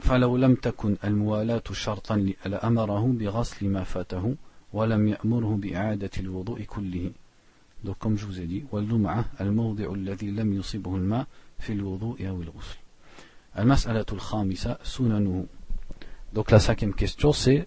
[0.00, 4.34] فلو لم تكن الموالاة شرطا لأمره بغسل ما فاته
[4.72, 7.10] ولم يأمره بإعادة الوضوء كله
[7.84, 11.26] donc comme je vous ai dit واللمعة الموضع الذي لم يصبه الماء
[11.58, 12.76] في الوضوء أو الغسل
[13.58, 15.46] المسألة الخامسة سننه
[16.34, 17.66] donc la cinquième question c'est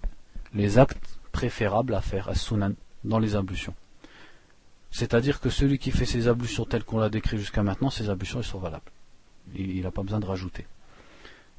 [0.54, 3.76] les actes préférables à faire à sunan dans les ablutions
[4.92, 8.40] c'est-à-dire que celui qui fait ses ablutions telles qu'on l'a décrit jusqu'à maintenant ses ablutions
[8.40, 8.92] ils sont valables
[9.56, 10.66] il n'a pas besoin de rajouter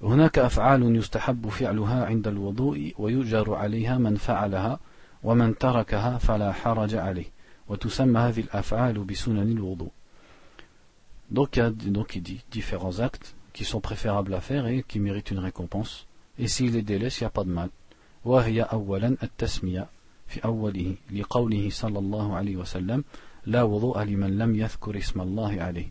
[0.03, 4.79] هناك أفعال يستحب فعلها عند الوضوء ويجر عليها من فعلها
[5.23, 7.31] ومن تركها فلا حرج عليه
[7.69, 9.91] وتسمى هذه الأفعال بسنن الوضوء
[11.31, 15.31] donc il, donc il dit différents actes qui sont préférables à faire et qui méritent
[15.31, 16.07] une récompense
[16.39, 17.71] et s'il les délaisse il n'y a pas de mal
[18.25, 19.87] وهي أولا التسمية
[20.29, 23.05] في أوله لقوله صلى الله عليه وسلم
[23.47, 25.89] لا وضوء لمن لم يذكر اسم الله عليه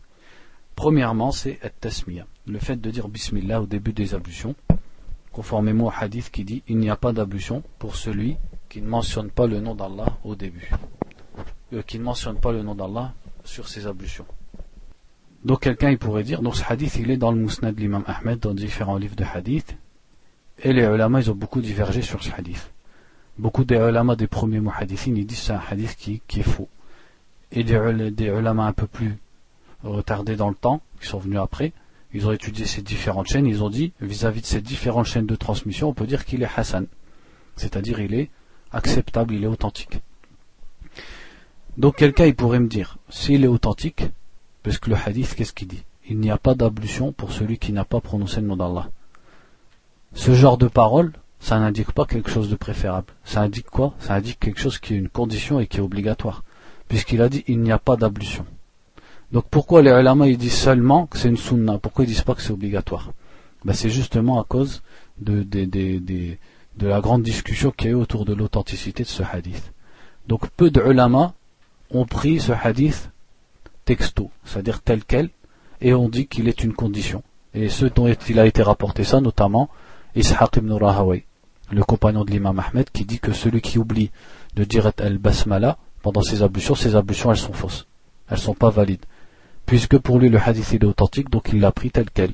[0.76, 4.56] Premièrement, c'est at-tasmiya, le fait de dire bismillah au début des ablutions,
[5.32, 8.38] conformément au hadith qui dit il n'y a pas d'ablution pour celui
[8.69, 10.72] qui ne mentionne pas le nom d'Allah au début,
[11.74, 14.26] euh, qui ne mentionne pas le nom d'Allah sur ses ablutions.
[15.46, 18.04] Donc quelqu'un il pourrait dire, donc ce hadith il est dans le Musnad de l'imam
[18.08, 19.78] Ahmed, dans différents livres de hadith,
[20.58, 22.72] et les ulama ils ont beaucoup divergé sur ce hadith.
[23.38, 26.68] Beaucoup des ulama des premiers muhadithines ils disent c'est un hadith qui, est faux.
[27.53, 29.16] Et des, des un peu plus
[29.85, 31.72] retardés dans le temps, qui sont venus après,
[32.12, 35.37] ils ont étudié ces différentes chaînes, ils ont dit, vis-à-vis de ces différentes chaînes de
[35.37, 36.87] transmission, on peut dire qu'il est Hassan.
[37.57, 38.31] C'est-à-dire, il est
[38.72, 40.01] acceptable, il est authentique.
[41.77, 44.05] Donc, quelqu'un, il pourrait me dire, s'il est authentique,
[44.62, 45.85] parce que le hadith, qu'est-ce qu'il dit?
[46.09, 48.88] Il n'y a pas d'ablution pour celui qui n'a pas prononcé le nom d'Allah.
[50.14, 53.12] Ce genre de parole, ça n'indique pas quelque chose de préférable.
[53.24, 53.94] Ça indique quoi?
[53.98, 56.42] Ça indique quelque chose qui est une condition et qui est obligatoire.
[56.88, 58.44] Puisqu'il a dit, il n'y a pas d'ablution.
[59.31, 61.79] Donc pourquoi les ulama ils disent seulement que c'est une sunna?
[61.79, 63.12] Pourquoi ils disent pas que c'est obligatoire?
[63.64, 64.83] Ben, C'est justement à cause
[65.20, 66.37] de, de,
[66.81, 69.72] la grande discussion qu'il y a eu autour de l'authenticité de ce hadith.
[70.29, 71.35] Donc peu de ulama
[71.90, 73.11] ont pris ce hadith
[73.85, 75.31] texto, c'est-à-dire tel quel,
[75.81, 77.22] et ont dit qu'il est une condition.
[77.55, 79.68] Et ceux dont il a été rapporté ça, notamment
[80.14, 81.24] Ishaq ibn Rahaway,
[81.70, 84.11] le compagnon de l'imam Ahmed, qui dit que celui qui oublie
[84.54, 87.87] de dire al-basmala pendant ses ablutions, ses ablutions elles sont fausses.
[88.31, 89.04] Elles sont pas valides
[89.68, 92.33] puisque pour lui le hadith est authentique, donc il l'a pris tel quel.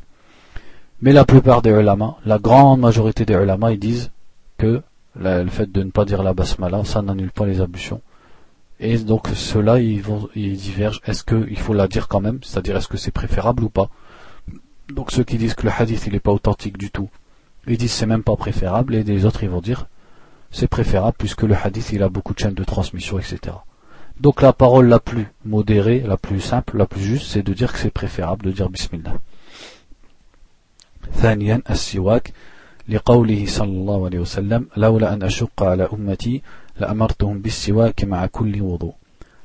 [1.03, 4.13] Mais la plupart des ulama, la grande majorité des ulama, ils disent
[4.57, 4.83] que
[5.17, 8.01] le fait de ne pas dire la basmala, ça n'annule pas les ablutions.
[8.79, 10.05] Et donc ceux-là, ils,
[10.37, 11.01] ils divergent.
[11.07, 12.39] Est-ce qu'il faut la dire quand même?
[12.43, 13.91] C'est-à-dire est-ce que c'est préférable ou pas?
[14.95, 17.09] Donc ceux qui disent que le hadith il n'est pas authentique du tout,
[17.68, 19.88] ils disent c'est même pas préférable, et les autres ils vont dire
[20.52, 23.58] c'est préférable puisque le hadith il a beaucoup de chaînes de transmission, etc.
[24.20, 27.72] Donc la parole la plus modérée, la plus simple, la plus juste, c'est de dire
[27.72, 29.20] que c'est préférable de dire Bismillah.
[31.14, 32.34] ثانيا السواك
[32.90, 36.42] لقوله صلى الله عليه وسلم لولا أن أشق على أمتي
[36.80, 38.94] لأمرتهم بالسواك مع كل وضوء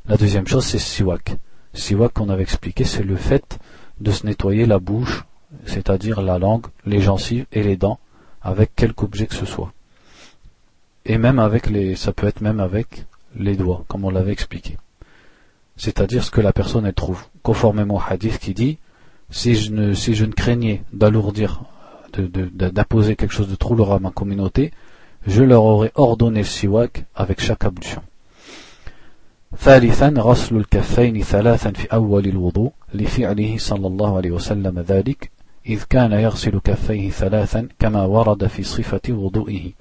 [0.06, 1.36] La deuxième chose c'est siwak.
[1.72, 3.58] Siwak qu'on avait expliqué c'est le fait
[4.00, 5.24] de se nettoyer la bouche,
[5.64, 7.98] c'est-à-dire la langue, les gencives et les dents
[8.42, 9.72] avec quelque objet que ce soit.
[11.04, 13.04] Et même avec les, ça peut être même avec
[13.36, 14.76] les doigts, comme on l'avait expliqué.
[15.76, 18.78] C'est-à-dire ce que la personne elle trouve, conformément au hadith qui dit
[19.30, 21.62] si je ne, si je ne craignais d'alourdir,
[22.16, 24.72] d'imposer quelque chose de trop lourd à ma communauté,
[25.26, 28.02] je leur aurais ordonné le siwak avec chaque ablution.
[29.56, 35.30] ثالثا غسل الكفين ثلاثا في أول الوضوء لفعله صلى الله عليه وسلم ذلك
[35.65, 39.71] إذ كان يغسل كفيه ثلاثا كما ورد في صفة وضوئه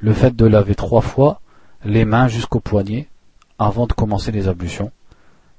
[0.00, 1.40] Le fait de laver trois fois
[1.84, 3.08] les mains jusqu'au poignet
[3.58, 4.92] avant de commencer les ablutions,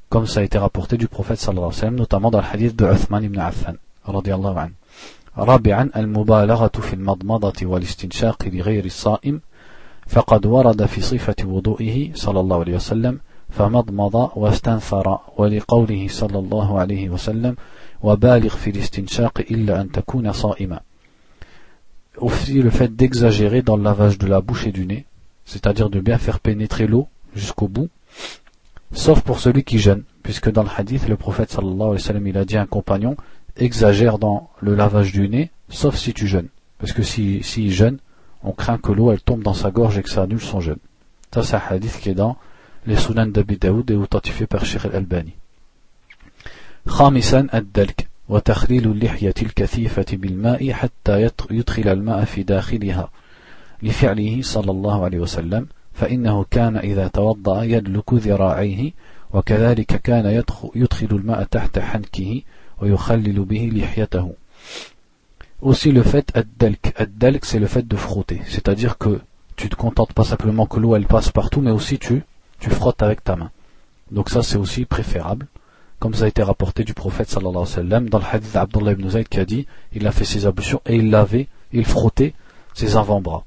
[0.10, 2.76] comme ça a été rapporté du prophète sallallahu alayhi wa sallam, notamment dans le hadith
[2.76, 4.74] de Uthman ibn Affan, radiallahu anhu.
[5.38, 9.42] رابعا المبالغة في المضمضة والاستنشاق لغير الصائم
[10.08, 17.10] فقد ورد في صفة وضوئه صلى الله عليه وسلم فمضمض واستنثر ولقوله صلى الله عليه
[17.10, 17.56] وسلم
[18.03, 20.81] وبالغ في الاستنشاق إلا أن تكون صائما
[22.19, 25.05] Aussi le fait d'exagérer dans le lavage de la bouche et du nez,
[25.45, 27.89] c'est-à-dire de bien faire pénétrer l'eau jusqu'au bout,
[28.93, 32.27] sauf pour celui qui jeûne, puisque dans le hadith, le prophète sallallahu alayhi wa sallam,
[32.29, 33.17] il a dit à un compagnon,
[33.57, 36.49] exagère dans le lavage du nez, sauf si tu jeûnes.
[36.79, 37.99] Parce que s'il si, jeûne,
[38.43, 40.79] on craint que l'eau elle tombe dans sa gorge et que ça annule son jeûne.
[41.33, 42.37] Ça c'est un hadith qui est dans
[42.87, 45.35] les sunan d'Abi Daoud et authentifié par Sheikh al-Albani.
[46.90, 53.10] خامسا الدلك وتخليل اللحية الكثيفة بالماء حتى يدخل الماء في داخلها
[53.84, 58.92] لفعله صلى الله عليه وسلم فإنه كان إذا توضأ يدلك ذراعيه
[59.34, 60.44] وكذلك كان
[60.76, 62.42] يدخل الماء تحت حنكه
[62.82, 64.32] ويخلل به لحيته
[65.62, 66.94] Aussi le fait ad-dalk.
[66.96, 68.42] Ad-dalk c'est le fait de frotter.
[68.48, 69.20] C'est-à-dire que
[69.58, 72.24] tu te contentes pas simplement que l'eau elle passe partout, mais aussi tu,
[72.62, 73.52] tu frottes avec ta main.
[74.10, 75.48] Donc ça c'est aussi préférable.
[76.00, 78.94] Comme ça a été rapporté du prophète sallallahu alayhi wa sallam dans le hadith d'Abdullah
[78.94, 82.34] ibn Zayd qui a dit, il a fait ses ablutions et il lavait, il frottait
[82.74, 83.44] ses avant-bras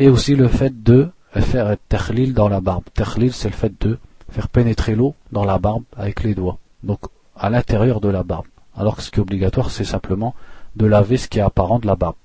[0.00, 2.84] et aussi le fait de faire takhlil dans la barbe.
[2.94, 3.98] Takhlil, c'est le fait de
[4.30, 7.00] faire pénétrer l'eau dans la barbe avec les doigts, donc
[7.36, 8.46] à l'intérieur de la barbe.
[8.74, 10.34] Alors que ce qui est obligatoire, c'est simplement
[10.74, 12.16] de laver ce qui est apparent de la barbe.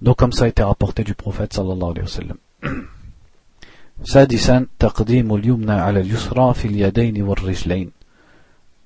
[0.00, 2.36] Donc comme ça a été rapporté du prophète sallallahu alayhi wa sallam.
[4.03, 7.91] سادسا تقديم اليمنى على اليسرى في اليدين والرجلين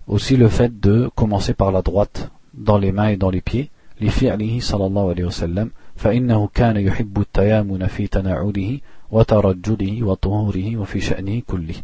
[0.07, 3.69] aussi le fait de commencer par la droite dans les mains et dans les pieds
[4.01, 8.79] لفعله صلى الله عليه وسلم فإنه كان يحب التيامن في تناعله
[9.11, 11.75] وترجله وطهوره وفي شأنه كله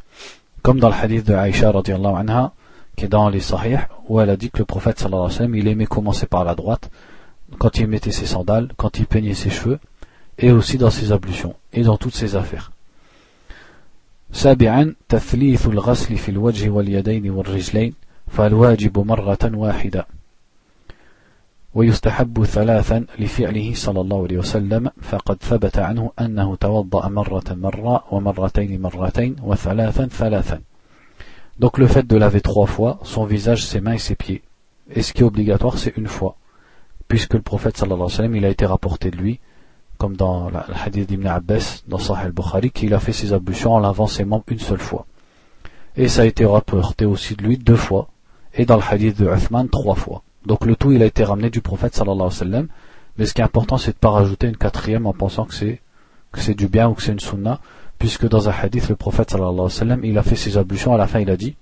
[0.63, 2.53] comme dans le hadith de Aïcha radiallahu anha
[2.95, 5.37] qui est dans les sahih où elle a dit que le prophète sallallahu alayhi wa
[5.37, 6.89] sallam il aimait commencer par la droite
[7.59, 9.79] quand il mettait ses sandales quand il peignait ses cheveux
[10.37, 12.71] et aussi dans ses ablutions et dans toutes ses affaires
[14.32, 17.94] سابعا تثليث الغسل في الوجه واليدين والرجلين
[18.28, 20.06] فالواجب مرة واحدة
[21.74, 28.82] ويستحب ثلاثا لفعله صلى الله عليه وسلم فقد ثبت عنه أنه توضأ مرة مرة ومرتين
[28.82, 30.60] مرتين وثلاثا ثلاثا
[31.58, 34.42] Donc le fait de laver trois fois son visage, ses mains et ses pieds.
[34.90, 36.36] Et ce qui est obligatoire, c'est une fois.
[37.06, 39.40] Puisque le prophète sallallahu alayhi wa sallam, il a été rapporté de lui,
[40.00, 43.80] comme dans le hadith d'Ibn Abbas, dans Sahih al-Bukhari, qu'il a fait ses ablutions en
[43.80, 45.04] lavant ses membres une seule fois.
[45.94, 48.08] Et ça a été rapporté aussi de lui deux fois.
[48.54, 50.22] Et dans le hadith de Uthman, trois fois.
[50.46, 52.68] Donc le tout, il a été ramené du prophète sallallahu alayhi wa sallam.
[53.18, 55.52] Mais ce qui est important, c'est de ne pas rajouter une quatrième en pensant que
[55.54, 57.60] c'est, du bien ou que c'est une sunna.
[57.98, 60.94] Puisque dans un hadith, le prophète sallallahu alayhi wa sallam, il a fait ses ablutions,
[60.94, 61.56] à la fin il a dit,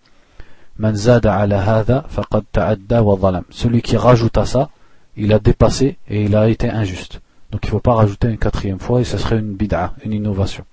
[0.76, 2.04] Man zada ala
[3.02, 3.42] wa.
[3.50, 4.70] Celui qui rajoute à ça,
[5.16, 7.20] il a dépassé et il a été injuste.
[7.50, 10.12] Donc il ne faut pas rajouter une quatrième fois et ce serait une bid'a, une
[10.12, 10.64] innovation.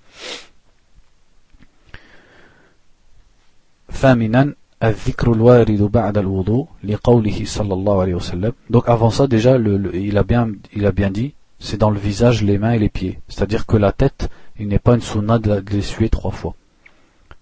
[8.70, 11.98] Donc avant ça déjà le, il, a bien, il a bien dit c'est dans le
[11.98, 13.18] visage, les mains et les pieds.
[13.28, 16.54] C'est-à-dire que la tête, il n'est pas une sunna de l'essuyer trois fois.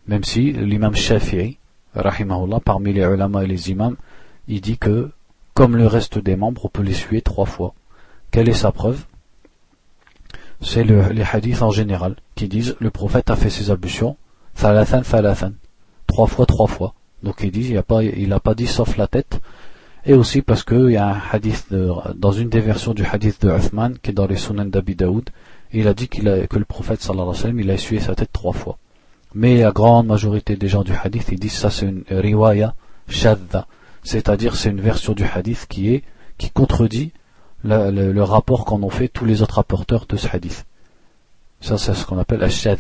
[0.06, 1.58] Même si l'imam Shafi'i,
[1.94, 3.96] rahimahullah, parmi les ulama et les imams,
[4.48, 5.10] il dit que,
[5.54, 7.74] comme le reste des membres, on peut l'essuyer trois fois.
[8.30, 9.04] Quelle est sa preuve?
[10.64, 14.16] C'est les hadiths en général qui disent le prophète a fait ses ablutions,
[14.56, 15.52] thalathan, thalathan,
[16.06, 16.94] trois fois, trois fois.
[17.22, 19.40] Donc ils disent, il n'a pas, il pas dit sauf la tête.
[20.06, 21.72] Et aussi parce qu'il y a un hadith
[22.16, 25.30] dans une des versions du hadith de Uthman qui est dans les Sunan d'Abi Daoud,
[25.72, 28.14] il a dit a, que le prophète sallallahu alayhi wa sallam, il a essuyé sa
[28.14, 28.78] tête trois fois.
[29.34, 32.74] Mais la grande majorité des gens du hadith, ils disent ça c'est une riwaya
[33.08, 33.66] shadda,
[34.02, 36.04] c'est-à-dire c'est une version du hadith qui est,
[36.38, 37.12] qui contredit
[37.64, 40.66] le, rapport qu'en ont fait tous les autres rapporteurs de ce hadith.
[41.60, 42.78] Ça c'est ce qu'on appelle shad.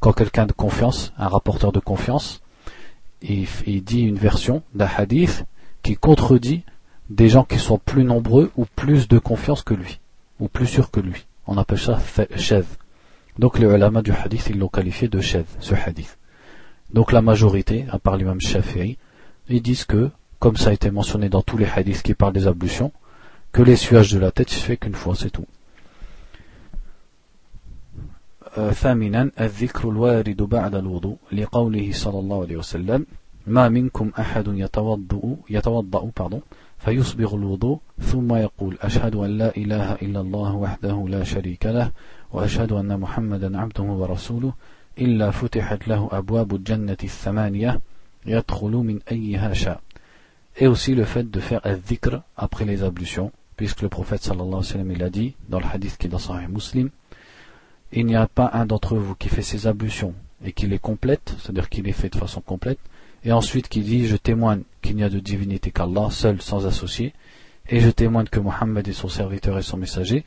[0.00, 2.42] Quand quelqu'un de confiance, un rapporteur de confiance,
[3.20, 5.44] il, il dit une version d'un hadith
[5.82, 6.64] qui contredit
[7.10, 10.00] des gens qui sont plus nombreux ou plus de confiance que lui,
[10.40, 11.26] ou plus sûrs que lui.
[11.46, 11.98] On appelle ça
[12.36, 12.64] shadh.
[13.38, 16.18] Donc les ulama du hadith, ils l'ont qualifié de shadh, ce hadith.
[16.92, 18.98] Donc la majorité, à part l'imam Shafi'i,
[19.48, 22.46] ils disent que, comme ça a été mentionné dans tous les hadiths qui parlent des
[22.46, 22.92] ablutions,
[23.52, 25.46] que l'essuage de la tête fait qu'une fois, c'est tout.
[28.72, 33.06] ثامنا الذكر الوارد بعد الوضوء لقوله صلى الله عليه وسلم
[33.46, 36.40] ما منكم أحد يتوضأ يتوضأ pardon
[36.78, 41.90] فيصبغ الوضوء ثم يقول أشهد أن لا إله إلا الله وحده لا شريك له
[42.32, 44.52] وأشهد أن محمدا عبده ورسوله
[44.98, 47.80] إلا فتحت له أبواب الجنة الثمانية
[48.26, 49.80] يدخل من أيها شاء
[50.60, 53.32] Et aussi le fait de faire al-dhikr après les ablutions,
[53.62, 56.10] puisque le prophète sallallahu alayhi wa sallam il a dit, dans le hadith qui est
[56.10, 56.90] dans Sahih Muslim,
[57.92, 61.36] il n'y a pas un d'entre vous qui fait ses ablutions et qui les complète,
[61.38, 62.80] c'est-à-dire qu'il les fait de façon complète,
[63.22, 67.14] et ensuite qui dit Je témoigne qu'il n'y a de divinité qu'Allah, seul, sans associé,
[67.68, 70.24] et je témoigne que Mohammed est son serviteur et son messager,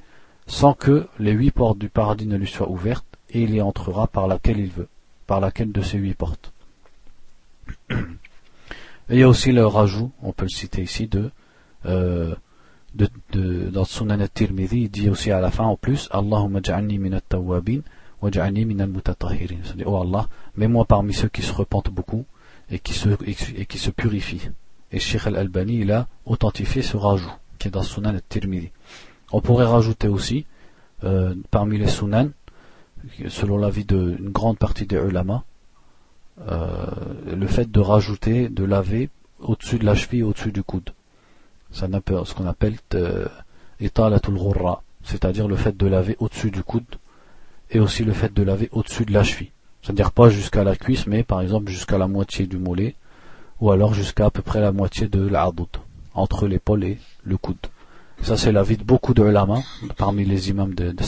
[0.48, 4.08] sans que les huit portes du paradis ne lui soient ouvertes, et il y entrera
[4.08, 4.88] par laquelle il veut,
[5.28, 6.54] par laquelle de ces huit portes.
[9.10, 11.30] Il y a aussi le rajout, on peut le citer ici, de,
[11.86, 12.34] euh,
[12.95, 16.97] de, de dans Sunan al-Tirmidhi, il dit aussi à la fin en plus, Allahumma ja'alni
[16.97, 17.81] min at-tawwabin
[18.21, 19.58] wa ja'alni min al-mutatahirin.
[19.86, 22.25] Oh Allah, mets-moi parmi ceux qui se repentent beaucoup
[22.69, 24.49] et qui se, et qui se purifie.
[24.91, 28.71] Et Sheikh al-Albani, il a authentifié ce rajout, qui est dans Sunan al-Tirmidhi.
[29.31, 30.45] On pourrait rajouter aussi,
[31.03, 32.29] euh, parmi les Sunan,
[33.27, 35.43] selon l'avis d'une grande partie des ulama,
[36.49, 36.86] euh,
[37.34, 40.91] le fait de rajouter, de laver au-dessus de la cheville, au-dessus du coude.
[41.75, 41.88] Ça
[42.23, 43.27] ce qu'on appelle euh,
[43.81, 46.85] italatul ghurra, c'est-à-dire le fait de laver au-dessus du coude
[47.69, 49.51] et aussi le fait de laver au-dessus de la cheville.
[49.81, 52.95] C'est-à-dire pas jusqu'à la cuisse, mais par exemple jusqu'à la moitié du mollet,
[53.59, 55.77] ou alors jusqu'à à peu près la moitié de l'adut,
[56.13, 57.67] entre l'épaule et le coude.
[58.21, 59.59] Ça c'est l'avis de beaucoup de ulama,
[59.97, 61.03] parmi les imams de, de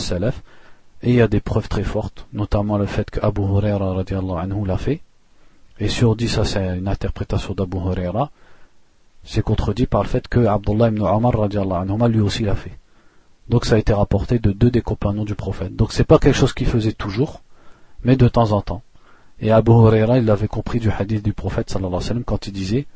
[1.02, 4.04] et il y a des preuves très fortes, notamment le fait que Abu Huraira
[4.42, 5.00] anhu l'a fait,
[5.80, 8.32] et sur dit ça c'est une interprétation d'Abu Huraira,
[9.28, 12.72] c'est contredit par le fait que Abdullah ibn Omar lui aussi l'a fait.
[13.50, 15.76] Donc ça a été rapporté de deux des compagnons du prophète.
[15.76, 17.42] Donc c'est pas quelque chose qu'il faisait toujours,
[18.04, 18.82] mais de temps en temps.
[19.40, 22.48] Et Abu Huraira, il l'avait compris du hadith du prophète sallallahu alayhi wa sallam quand
[22.48, 22.88] il disait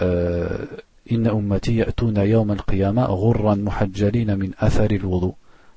[0.00, 0.64] euh,
[1.06, 5.32] Inna ummati ya'tuna yawm al-qiyama ghurran muhajjalina min athari al-wudu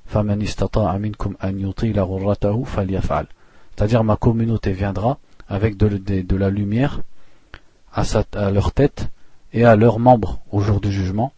[0.06, 2.64] faman istata'a minkum an yutila ghurratahu
[3.76, 7.00] c'est-à-dire ma communauté viendra avec de la lumière
[7.92, 9.08] à, sa, à, leur tête
[9.56, 11.32] et à leurs membres au jour du jugement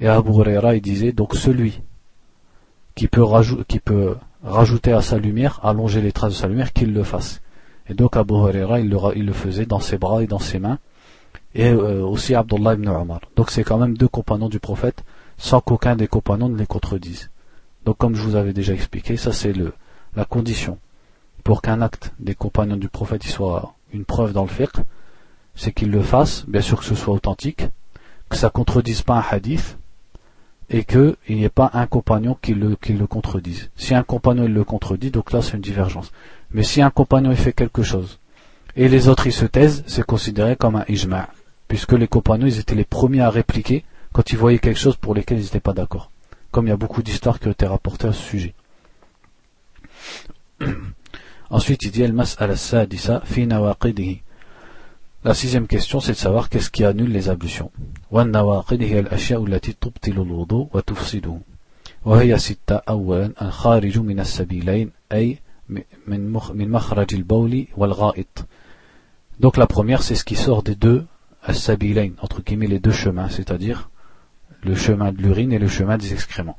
[0.00, 1.82] et Abu Huraira il disait donc celui
[2.94, 3.24] qui peut,
[4.42, 7.40] rajouter, à sa lumière, allonger les traces de sa lumière, qu'il le fasse.
[7.88, 10.78] Et donc Abu Huraira, il le, faisait dans ses bras et dans ses mains,
[11.54, 13.20] et euh, aussi Abdullah ibn Omar.
[13.36, 15.04] Donc c'est quand même deux compagnons du prophète,
[15.36, 17.30] sans qu'aucun des compagnons ne les contredise.
[17.84, 19.52] Donc comme je vous avais déjà expliqué, ça c'est
[20.16, 20.78] la condition
[21.44, 24.76] pour qu'un acte des compagnons du prophète soit une preuve dans le fiqh,
[25.58, 27.66] c'est qu'il le fasse, bien sûr que ce soit authentique,
[28.30, 29.76] que ça contredise pas un hadith,
[30.70, 33.70] et qu'il n'y ait pas un compagnon qui le, qui le contredise.
[33.74, 36.12] Si un compagnon il le contredit, donc là c'est une divergence.
[36.52, 38.20] Mais si un compagnon il fait quelque chose
[38.76, 41.28] et les autres ils se taisent, c'est considéré comme un ijma',
[41.66, 45.14] puisque les compagnons ils étaient les premiers à répliquer quand ils voyaient quelque chose pour
[45.14, 46.10] lesquels ils n'étaient pas d'accord.
[46.52, 48.54] Comme il y a beaucoup d'histoires qui ont été rapportées à ce sujet.
[51.50, 54.22] Ensuite il dit al-mas al-sadisa fi nawaqidihi
[55.27, 57.71] la sixième question, c'est de savoir qu'est-ce qui annule les ablutions.
[58.11, 61.37] والنواقض هي الأشياء التي تبطل الوضوء وتفسده
[62.05, 65.39] وهي ستة أولا الخارج من السبيلين أي
[66.07, 68.45] من من مخرج البول والغائط
[69.39, 71.05] Donc la première, c'est ce qui sort des deux
[71.43, 73.89] as-sabilain, entre guillemets les deux chemins, c'est-à-dire
[74.61, 76.57] le chemin de l'urine et le chemin des excréments.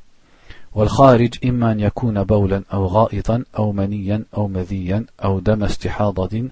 [0.75, 6.49] والخارج إما أن يكون بولا أو غائطا أو منيا أو مذيا أو دم استحاضة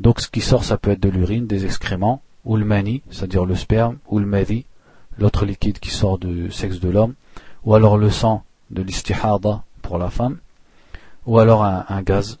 [0.00, 3.44] donc ce qui sort, ça peut être de l'urine, des excréments, ou le mani, c'est-à-dire
[3.44, 4.66] le sperme, ou le madi,
[5.18, 7.14] l'autre liquide qui sort du sexe de l'homme,
[7.64, 10.38] ou alors le sang de l'istihada pour la femme,
[11.26, 12.38] ou alors un, un gaz.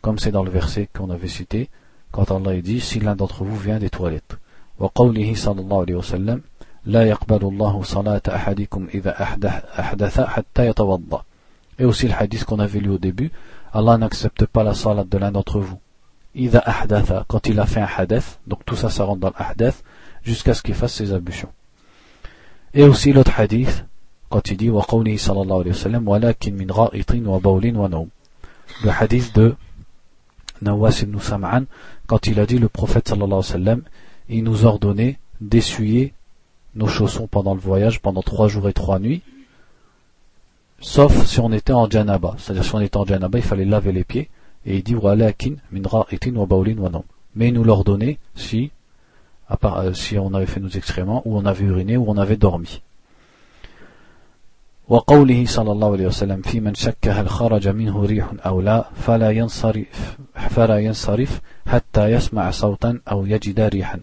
[0.00, 1.70] comme c'est dans le verset qu'on avait cité
[2.10, 4.38] quand Allah dit si l'un d'entre vous vient des toilettes
[6.86, 9.22] لا يقبل الله صلاة أحدكم إذا
[9.78, 11.24] أحدث حتى يتوضأ
[11.78, 13.32] Et aussi le hadith qu'on avait lu au début,
[13.72, 15.78] Allah n'accepte pas la salat de l'un d'entre vous.
[16.36, 19.44] إذا أحدث, quand il a fait un hadith, donc tout ça, ça rentre dans le
[19.44, 19.82] hadith,
[20.22, 21.50] jusqu'à ce qu'il fasse ses ablutions.
[22.74, 23.84] Et aussi l'autre hadith,
[24.30, 28.08] quand il dit وقوله صلى الله عليه وسلم ولكن من غائط وبول ونوم.
[28.84, 29.54] Le hadith de
[30.62, 31.64] Nawas ibn Sam'an,
[32.06, 33.82] quand il a dit le prophète sallallahu alayhi wa sallam,
[34.28, 36.13] il nous ordonnait d'essuyer
[36.75, 39.21] nos chaussons pendant le voyage, pendant trois jours et trois nuits,
[40.79, 42.35] sauf si on était en janaba.
[42.37, 44.29] C'est-à-dire si on était en janaba, il fallait laver les pieds,
[44.65, 46.89] et il dit walakin min ra'itin wa baulin wa
[47.35, 48.71] Mais il nous l'ordonnait si,
[49.47, 52.17] à part, euh, si on avait fait nos excréments, ou on avait uriné, ou on
[52.17, 52.81] avait dormi.
[54.89, 59.31] وقوله صلى الله عليه وسلم في من شك هل خرج منه ريح أو لا فلا
[59.31, 60.17] ينصرف,
[60.49, 63.99] فلا ينصرف حتى يسمع صوتا أو يجد ريحا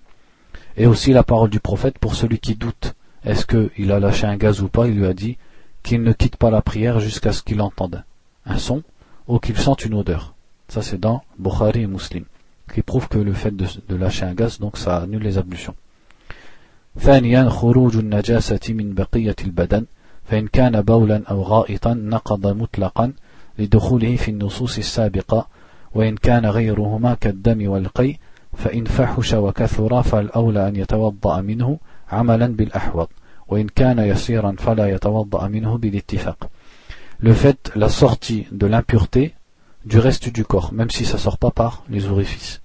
[0.76, 2.94] et aussi la parole du prophète pour celui qui doute.
[3.24, 5.36] Est-ce qu'il a lâché un gaz ou pas Il lui a dit
[5.82, 8.05] qu'il ne quitte pas la prière jusqu'à ce qu'il entende
[8.44, 8.82] un son
[9.26, 10.34] ou qu'il sente une odeur.
[10.68, 12.24] Ça c'est dans Bukhari et Muslim,
[12.72, 15.74] qui prouve que le fait de, de lâcher un gaz, donc ça annule les ablutions.
[16.99, 19.86] ثانيا خروج النجاسة من بقية البدن
[20.24, 23.12] فإن كان بولا أو غائطا نقض مطلقا
[23.59, 25.49] لدخوله في النصوص السابقة
[25.94, 28.16] وإن كان غيرهما كالدم والقي
[28.57, 31.78] فإن فحش وكثر فالأولى أن يتوضأ منه
[32.12, 33.11] عملا بالأحوط
[33.49, 36.51] وإن كان يسيرا فلا يتوضأ منه بالاتفاق
[37.18, 39.34] Le fait, la sortie de l'impureté
[39.86, 42.61] du reste du corps, même si ça sort pas par les orifices.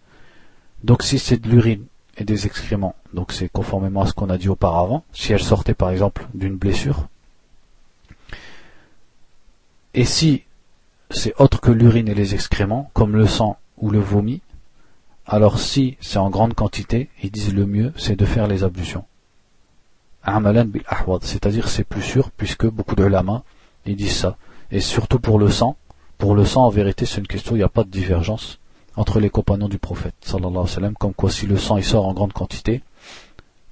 [0.84, 1.86] Donc si c'est de l'urine
[2.18, 5.74] et des excréments, donc c'est conformément à ce qu'on a dit auparavant, si elle sortait
[5.74, 7.08] par exemple d'une blessure,
[9.94, 10.44] et si
[11.10, 14.42] c'est autre que l'urine et les excréments, comme le sang ou le vomi,
[15.27, 19.05] alors si c'est en grande quantité, ils disent le mieux, c'est de faire les ablutions.
[20.25, 23.43] C'est-à-dire c'est plus sûr, puisque beaucoup de lama,
[23.87, 24.37] ils disent ça.
[24.71, 25.77] Et surtout pour le sang,
[26.19, 28.59] pour le sang, en vérité, c'est une question, il n'y a pas de divergence
[28.97, 31.85] entre les compagnons du prophète, sallallahu alayhi wa sallam, comme quoi si le sang il
[31.85, 32.83] sort en grande quantité,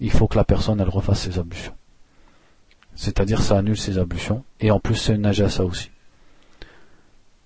[0.00, 1.74] il faut que la personne elle refasse ses ablutions.
[2.94, 5.90] C'est-à-dire ça annule ses ablutions, et en plus c'est une ça aussi.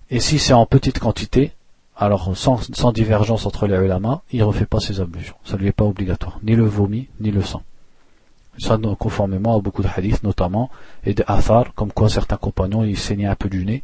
[0.09, 1.53] Et si c'est en petite quantité,
[1.99, 5.35] alors sans, divergence entre les ulama, il ne refait pas ses ablutions.
[5.43, 7.61] Ça ne lui est pas obligatoire, ni le vomi, ni le sang.
[8.57, 10.69] Ça conformément à beaucoup de hadiths notamment,
[11.05, 13.83] et de athar, comme quoi certains compagnons ils saignaient un peu du nez,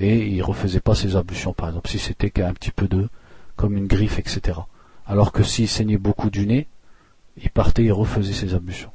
[0.00, 3.08] et ils refaisaient pas ses ablutions, par exemple, si c'était qu'un petit peu de,
[3.56, 4.60] comme une griffe, etc.
[5.06, 6.66] Alors que s'il saignait beaucoup du nez,
[7.36, 8.90] il partait et refaisait ses ablutions.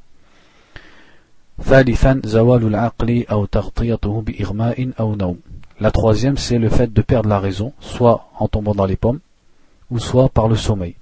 [5.80, 9.20] La troisième, c'est le fait de perdre la raison, soit en tombant dans les pommes,
[9.90, 10.94] ou soit par le sommeil.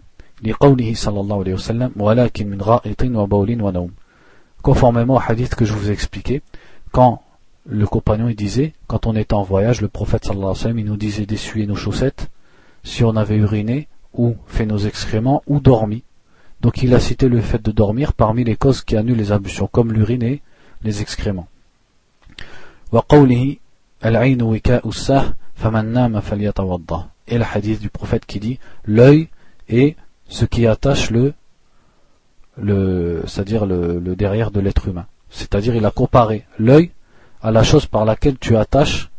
[4.63, 6.43] Conformément au hadith que je vous ai expliqué,
[6.93, 7.23] quand
[7.67, 10.79] le compagnon il disait, quand on était en voyage, le prophète sallallahu alayhi wa sallam,
[10.79, 12.31] il nous disait d'essuyer nos chaussettes,
[12.85, 16.05] si on avait uriné, ou fait nos excréments, ou dormi.
[16.61, 19.67] Donc il a cité le fait de dormir parmi les causes qui annulent les ablutions,
[19.67, 20.39] comme l'urine
[20.85, 21.49] les excréments.
[24.01, 24.11] Et
[27.39, 29.29] le hadith du prophète qui dit l'œil
[29.69, 29.97] est
[30.29, 31.35] ce qui attache le,
[32.57, 35.07] le c'est-à-dire le, le, derrière de l'être humain.
[35.31, 36.93] C'est-à-dire il a comparé l'œil
[37.43, 39.11] à la chose par laquelle tu attaches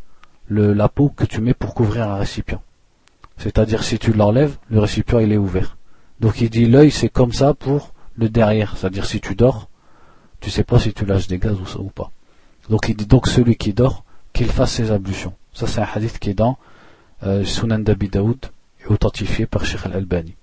[0.47, 2.61] le, la peau que tu mets pour couvrir un récipient.
[3.37, 5.77] C'est-à-dire si tu l'enlèves, le récipient il est ouvert.
[6.19, 8.77] Donc il dit l'œil c'est comme ça pour le derrière.
[8.77, 9.69] C'est-à-dire si tu dors,
[10.39, 12.11] tu sais pas si tu lâches des gaz ou, ou pas.
[12.69, 14.03] Donc il dit donc celui qui dort,
[14.39, 15.33] qu'il fasse ses ablutions.
[15.51, 16.57] Ça, c'est un hadith qui est dans
[17.23, 18.45] euh, Sunan d'Abi Daoud
[18.81, 20.33] et authentifié par Sheikh Al-Albani.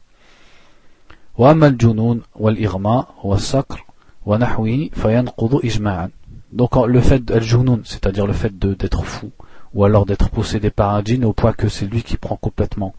[6.52, 9.30] Donc le fait al-junun, c'est-à-dire le fait d'être fou,
[9.72, 12.94] ou alors d'être possédé par un djinn au point que c'est lui qui prend complètement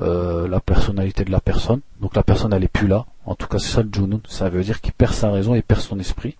[0.00, 1.80] euh, la personnalité de la personne.
[2.00, 3.04] Donc la personne elle est plus là.
[3.26, 5.60] En tout cas c'est ça le junun, ça veut dire qu'il perd sa raison et
[5.60, 6.34] perd son esprit.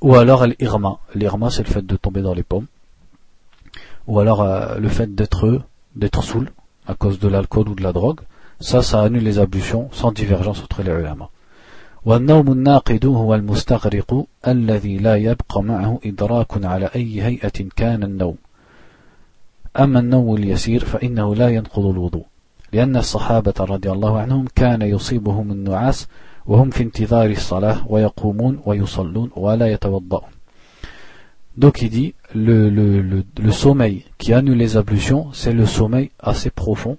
[0.00, 0.98] Ou alors l'irma.
[1.14, 2.66] L'irma, c'est le fait de tomber dans les pommes.
[4.06, 5.62] Ou alors euh, le fait d'être
[5.94, 6.50] d'être saoul
[6.86, 8.20] à cause de l'alcool ou de la drogue.
[8.60, 11.28] Ça, ça annule les ablutions sans divergence entre les ulama.
[12.04, 18.36] والنوم الناقد هو المستغرق الذي لا يبقى معه إدراك على أي هيئة كان النوم
[19.78, 22.24] أما النوم اليسير فإنه لا ينقض الوضوء
[22.72, 26.08] لأن الصحابة رضي الله عنهم كان يصيبهم النعاس
[26.45, 30.29] وهم في انتظار الصلاة ويقومون ويصلون ولا يتوضؤون
[31.57, 36.11] Donc il dit, le, le, le, le sommeil qui annule les ablutions, c'est le sommeil
[36.19, 36.97] assez profond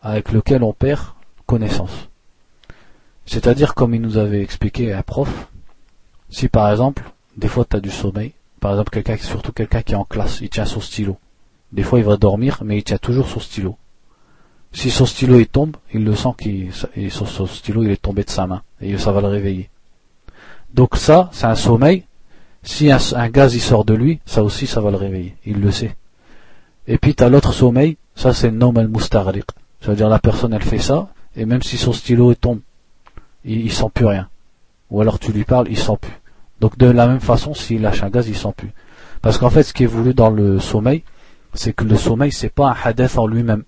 [0.00, 1.00] avec lequel on perd
[1.46, 2.08] connaissance.
[3.26, 5.48] C'est-à-dire, comme il nous avait expliqué un prof,
[6.28, 7.02] si par exemple,
[7.36, 10.40] des fois tu as du sommeil, par exemple quelqu'un, surtout quelqu'un qui est en classe,
[10.40, 11.16] il tient son stylo.
[11.72, 13.76] Des fois il va dormir, mais il tient toujours son stylo.
[14.71, 16.71] Si son stylo il tombe, il le sent qu'il,
[17.11, 19.69] son, stylo il est tombé de sa main, et ça va le réveiller.
[20.73, 22.05] Donc ça, c'est un sommeil.
[22.63, 25.35] Si un, gaz il sort de lui, ça aussi ça va le réveiller.
[25.45, 25.95] Il le sait.
[26.87, 29.45] Et puis tu as l'autre sommeil, ça c'est nom al mustarriq.
[29.79, 32.59] C'est-à-dire la personne elle fait ça, et même si son stylo tombe,
[33.45, 34.27] il, il sent plus rien.
[34.89, 36.13] Ou alors tu lui parles, il sent plus.
[36.59, 38.71] Donc de la même façon, s'il lâche un gaz, il sent plus.
[39.21, 41.03] Parce qu'en fait, ce qui est voulu dans le sommeil,
[41.53, 43.63] c'est que le sommeil, c'est pas un hadith en lui-même.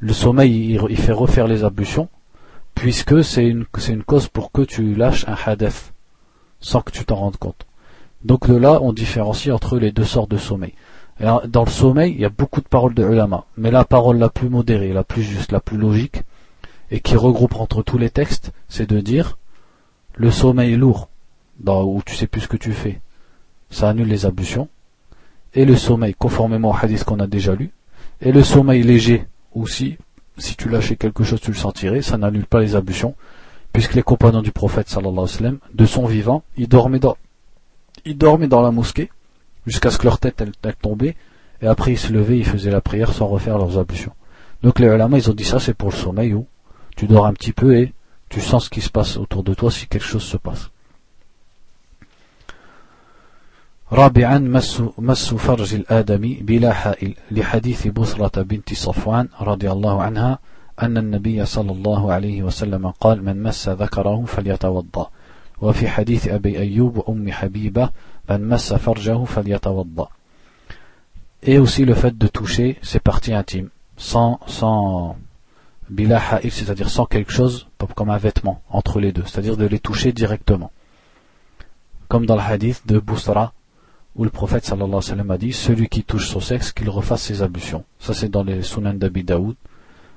[0.00, 2.08] Le sommeil, il, fait refaire les ablutions,
[2.74, 5.92] puisque c'est une, c'est une cause pour que tu lâches un hadith,
[6.60, 7.66] sans que tu t'en rendes compte.
[8.24, 10.74] Donc de là, on différencie entre les deux sortes de sommeil.
[11.20, 14.28] dans le sommeil, il y a beaucoup de paroles de ulama, mais la parole la
[14.28, 16.22] plus modérée, la plus juste, la plus logique,
[16.92, 19.36] et qui regroupe entre tous les textes, c'est de dire
[20.14, 21.08] le sommeil lourd,
[21.58, 23.00] dans, où tu sais plus ce que tu fais,
[23.70, 24.68] ça annule les ablutions,
[25.54, 27.72] et le sommeil, conformément au hadith qu'on a déjà lu,
[28.20, 29.96] et le sommeil léger aussi,
[30.36, 33.14] si tu lâchais quelque chose, tu le sentirais, ça n'annule pas les ablutions,
[33.72, 37.16] puisque les compagnons du prophète sallallahu alayhi wa sallam, de son vivant, ils dormaient dans,
[38.04, 39.10] ils dormaient dans la mosquée,
[39.66, 41.16] jusqu'à ce que leur tête elle, elle tombait,
[41.60, 44.12] et après ils se levaient, ils faisaient la prière sans refaire leurs ablutions.
[44.62, 46.46] Donc les ulama, ils ont dit ça, c'est pour le sommeil où
[46.96, 47.92] tu dors un petit peu et
[48.28, 50.70] tu sens ce qui se passe autour de toi si quelque chose se passe.
[53.92, 60.38] رابعا مس, مس فرج الآدمي بلا حائل لحديث بصرة بنت صفوان رضي الله عنها
[60.82, 65.10] أن النبي صلى الله عليه وسلم قال من مس ذكره فليتوضأ
[65.60, 67.90] وفي حديث أبي أيوب وأم حبيبة
[68.30, 70.08] من مس فرجه فليتوضأ
[71.42, 75.16] Et aussi le fait de toucher ses parties intimes, sans, sans
[75.88, 79.78] bila ha'il, c'est-à-dire sans quelque chose, comme un vêtement, entre les deux, c'est-à-dire de les
[79.78, 80.72] toucher directement.
[82.08, 83.52] Comme dans le hadith de Bousra,
[84.18, 86.90] où le prophète sallallahu alayhi wa sallam a dit celui qui touche son sexe qu'il
[86.90, 87.84] refasse ses ablutions.
[88.00, 89.54] Ça c'est dans les sunan d'Abi Daoud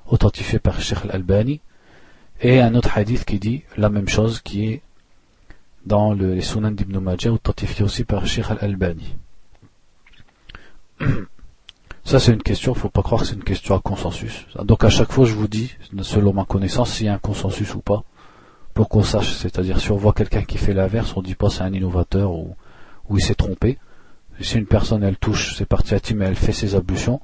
[0.07, 1.61] authentifié par Sheikh al-Albani.
[2.41, 4.81] Et un autre hadith qui dit la même chose qui est
[5.85, 9.15] dans le, les sunan d'Ibn Majah authentifié aussi par Sheikh al-Albani.
[12.03, 14.47] Ça c'est une question, il ne faut pas croire que c'est une question à consensus.
[14.63, 17.75] Donc à chaque fois je vous dis, selon ma connaissance, s'il y a un consensus
[17.75, 18.03] ou pas,
[18.73, 21.61] pour qu'on sache, c'est-à-dire si on voit quelqu'un qui fait l'inverse, on dit pas c'est
[21.61, 22.55] un innovateur ou
[23.11, 23.77] il s'est trompé,
[24.40, 27.20] si une personne elle touche ses parties intimes et elle fait ses ablutions,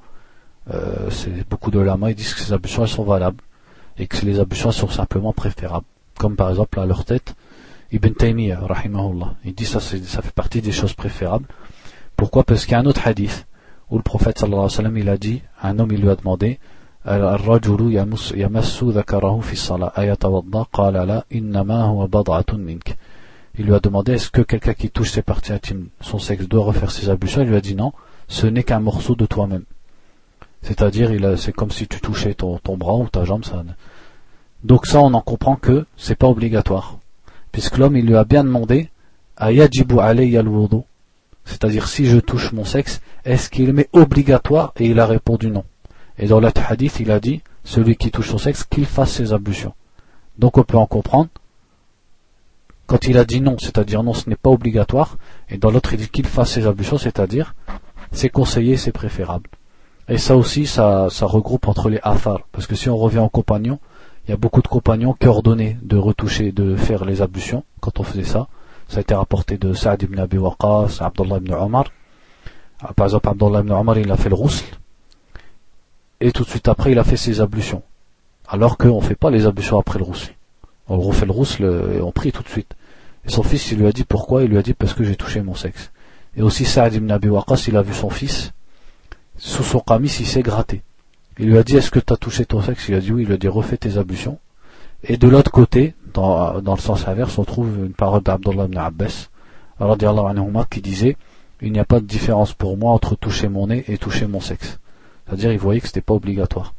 [0.72, 3.43] euh, c'est beaucoup de lamas ils disent que ces ablutions elles sont valables
[3.99, 5.86] et que les ablutions sont simplement préférables.
[6.18, 7.34] Comme par exemple à leur tête,
[7.90, 11.47] Ibn Taymiyyah, rahimahullah, il dit ça, ça fait partie des choses préférables.
[12.16, 13.47] Pourquoi Parce qu'il y a un autre hadith
[13.90, 16.16] où le prophète sallallahu alayhi wa sallam il a dit, un homme il lui a
[16.16, 16.59] demandé,
[17.07, 22.97] الرجل يمس ذكره في الصلاة أيتوضأ قال لا إنما هو بضعة منك
[23.58, 26.64] il lui a demandé est-ce que quelqu'un qui touche ses parties intimes, son sexe, doit
[26.64, 27.41] refaire ses ablutions?
[27.41, 27.91] Il lui a dit non,
[28.28, 29.64] ce n'est qu'un morceau de toi-même.
[30.62, 33.43] C'est-à-dire, c'est comme si tu touchais ton, bras ou ta jambe.
[34.64, 36.97] Donc ça, on en comprend que c'est pas obligatoire.
[37.51, 38.89] Puisque l'homme, il lui a bien demandé
[39.38, 40.49] Ayajibu alayya al
[41.45, 44.74] C'est-à-dire, si je touche mon sexe, est-ce qu'il m'est obligatoire?
[44.80, 45.64] Et il a répondu non.
[46.18, 49.34] Et dans l'autre hadith, il a dit celui qui touche son sexe, qu'il fasse ses
[49.34, 49.74] ablutions.
[50.38, 51.30] Donc on peut en comprendre
[52.88, 55.17] quand il a dit non, c'est-à-dire non, ce n'est pas obligatoire,
[55.49, 57.53] et dans l'autre il dit qu'il fasse ses ablutions, c'est-à-dire
[58.11, 59.49] c'est conseillé, c'est préférable.
[60.07, 63.29] Et ça aussi, ça, ça regroupe entre les afar, parce que si on revient aux
[63.29, 63.79] compagnons,
[64.25, 67.99] il y a beaucoup de compagnons qui ordonnaient de retoucher, de faire les ablutions quand
[67.99, 68.47] on faisait ça.
[68.88, 71.85] Ça a été rapporté de Saad ibn Abi Waqas, Abdullah ibn Omar.
[72.81, 74.63] Ah, par exemple, Abdullah ibn Omar, il a fait le rousl,
[76.21, 77.83] et tout de suite après, il a fait ses ablutions.
[78.47, 80.36] Alors qu'on ne fait pas les ablutions après le rousl.
[80.89, 81.63] On refait le rousl
[81.95, 82.75] et on prie tout de suite.
[83.25, 84.43] Et son fils, il lui a dit pourquoi?
[84.43, 85.91] Il lui a dit parce que j'ai touché mon sexe.
[86.35, 88.53] Et aussi Saad ibn Abi Waqas, il a vu son fils,
[89.38, 90.81] sous son camis, il s'est gratté.
[91.39, 92.88] Il lui a dit est-ce que tu as touché ton sexe?
[92.89, 94.39] Il a dit oui, il lui a dit refais tes ablutions.
[95.03, 98.77] Et de l'autre côté, dans, dans, le sens inverse, on trouve une parole d'Abdullah ibn
[98.77, 99.29] Abbas,
[100.71, 101.17] qui disait
[101.61, 104.39] il n'y a pas de différence pour moi entre toucher mon nez et toucher mon
[104.39, 104.79] sexe.
[105.25, 106.73] C'est-à-dire, il voyait que c'était pas obligatoire.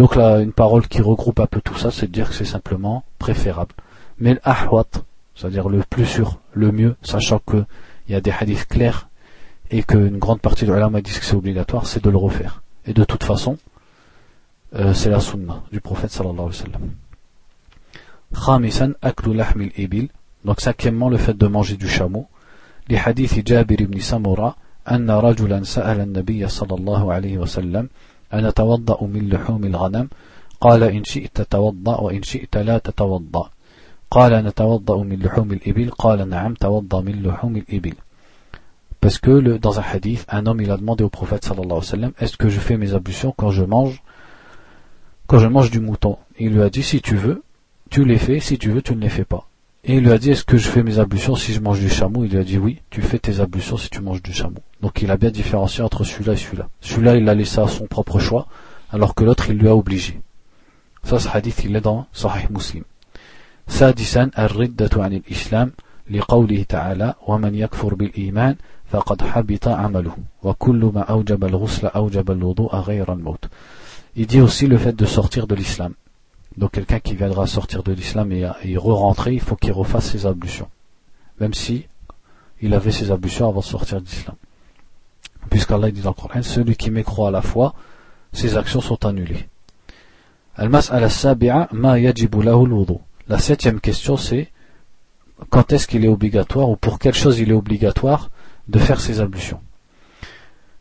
[0.00, 2.46] Donc là, une parole qui regroupe un peu tout ça, c'est de dire que c'est
[2.46, 3.74] simplement préférable.
[4.18, 4.86] Mais l'ahwat,
[5.34, 7.66] c'est-à-dire le plus sûr, le mieux, sachant qu'il
[8.08, 9.10] y a des hadiths clairs
[9.70, 12.62] et qu'une grande partie de l'âme disent que c'est obligatoire, c'est de le refaire.
[12.86, 13.58] Et de toute façon,
[14.74, 16.62] euh, c'est la sunna du prophète sallallahu alayhi
[18.32, 18.48] wa
[19.52, 20.14] sallam.
[20.46, 22.26] Donc cinquièmement, le fait de manger du chameau.
[22.88, 27.88] Les hadiths Jabir ibn Samura, anna rajulan sa'ala an-nabiy sallallahu alayhi wa sallam
[28.31, 30.07] أتوضأ من لحوم الغنم
[30.61, 33.49] قال إن شئت توضأ وإن شئت لا تتوضأ
[34.11, 37.93] قال نتوضأ من لحوم الإبل قال نعم توضأ من لحوم الإبل
[39.01, 41.79] Parce que le, dans un hadith, un homme il a demandé au prophète sallallahu alayhi
[41.79, 44.01] wa sallam Est-ce que je fais mes ablutions quand je mange
[45.27, 47.43] quand je mange du mouton Il lui a dit Si tu veux,
[47.89, 49.47] tu les fais, si tu veux, tu ne les fais pas.
[49.83, 51.89] Et il lui a dit Est-ce que je fais mes ablutions si je mange du
[51.89, 54.61] chameau Il lui a dit Oui, tu fais tes ablutions si tu manges du chameau.
[54.81, 56.67] Donc il a bien différencié entre celui-là et celui-là.
[56.81, 58.47] Celui-là, il l'a laissé à son propre choix,
[58.91, 60.21] alors que l'autre, il lui a obligé.
[61.03, 62.83] Ça, ce hadith, il est dans Sahih Muslim.
[63.67, 65.71] سادسا الردة عن الإسلام
[66.09, 73.13] لقوله تعالى ومن يكفر بالإيمان فقد حبط عمله وكل ما أوجب الغسل أوجب الوضوء غير
[73.13, 73.45] الموت
[74.17, 75.93] Il dit aussi le fait de sortir de l'islam.
[76.56, 80.26] Donc quelqu'un qui viendra sortir de l'islam et, et re-rentrer, il faut qu'il refasse ses
[80.26, 80.68] ablutions.
[81.38, 81.86] Même si
[82.60, 84.36] il avait ses ablutions avant de sortir de l'islam.
[85.48, 87.74] Puisqu'Allah dit dans le Coran, celui qui mécroit à la foi,
[88.32, 89.48] ses actions sont annulées.
[93.28, 94.50] La septième question c'est
[95.48, 98.30] quand est-ce qu'il est obligatoire ou pour quelle chose il est obligatoire
[98.68, 99.60] de faire ses ablutions?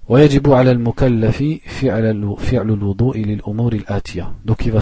[0.09, 4.33] ويجب على المكلف فعل فعل الوضوء للأمور الآتية.
[4.45, 4.81] Donc il va.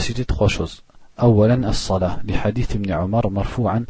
[1.21, 3.85] أولا الصلاة لحديث ابن عمر مرفوعا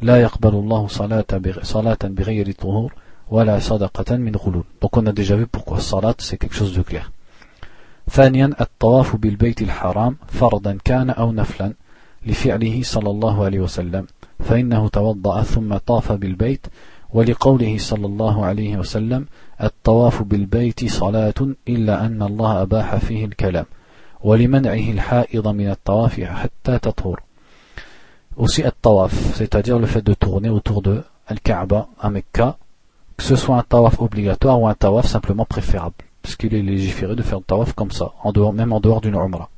[0.00, 1.24] لا يقبل الله صلاة
[1.62, 2.92] صلاة بغير طهور
[3.30, 4.64] ولا صدقة من غلول.
[4.80, 7.10] Donc on a déjà pourquoi salat c'est quelque chose de clair.
[8.10, 11.72] ثانيا الطواف بالبيت الحرام فرضا كان أو نفلا
[12.26, 14.06] لفعله صلى الله عليه وسلم
[14.38, 16.66] فإنه توضأ ثم طاف بالبيت
[17.12, 19.26] ولقوله صلى الله عليه وسلم
[19.61, 21.33] الطواف بالبيت صلاة
[21.67, 23.65] إلا أن الله أباح فيه الكلام
[24.23, 27.19] ولمنعه الحائض من الطواف حتى تطهر
[28.37, 32.57] aussi الطواف c'est-à-dire le fait de tourner autour de Al-Kaaba à Mecca
[33.17, 37.15] que ce soit un tawaf obligatoire ou un tawaf simplement préférable parce qu'il est légiféré
[37.15, 39.49] de faire un tawaf comme ça en dehors, même en dehors d'une umrah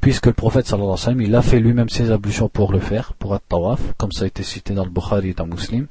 [0.00, 2.78] puisque le prophète sallallahu alayhi wa sallam, il a fait lui-même ses ablutions pour le
[2.78, 5.86] faire, pour être tawaf, comme ça a été cité dans le Bukhari et dans Muslim,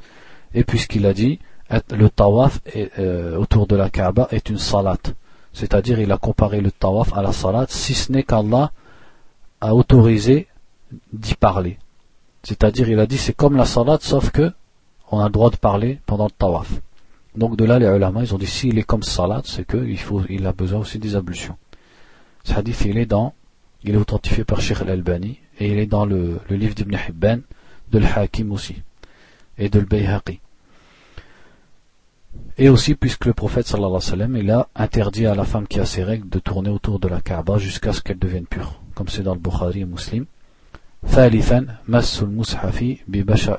[0.54, 1.40] et puisqu'il a dit,
[1.91, 2.61] le tawaf
[2.99, 4.99] euh, autour de la Kaaba est une salat,
[5.53, 8.73] c'est-à-dire il a comparé le tawaf à la salat, si ce n'est qu'Allah
[9.61, 10.49] a autorisé
[11.13, 11.79] d'y parler.
[12.43, 14.53] C'est-à-dire il a dit c'est comme la salat, sauf que
[15.13, 16.71] on a le droit de parler pendant le tawaf.
[17.37, 20.23] Donc de là les ulama, ils ont dit s'il est comme salat, c'est qu'il faut,
[20.29, 21.57] il a besoin aussi des ablutions.
[22.45, 23.35] Ce hadith il est dans
[23.83, 27.39] il est authentifié par Sheikh al-Albani et il est dans le, livre d'Ibn Hibban,
[27.91, 28.77] de l'Hakim aussi,
[29.59, 30.41] et de l'Bayhaqi.
[32.60, 35.68] Et aussi puisque le prophète sallallahu alayhi wa sallam, il a interdit à la femme
[35.68, 38.82] qui a ses règles de tourner autour de la Kaaba jusqu'à ce qu'elle devienne pure,
[38.94, 40.26] comme c'est dans le Bukhari et Muslim.
[41.08, 42.98] ثالثا مس المصحف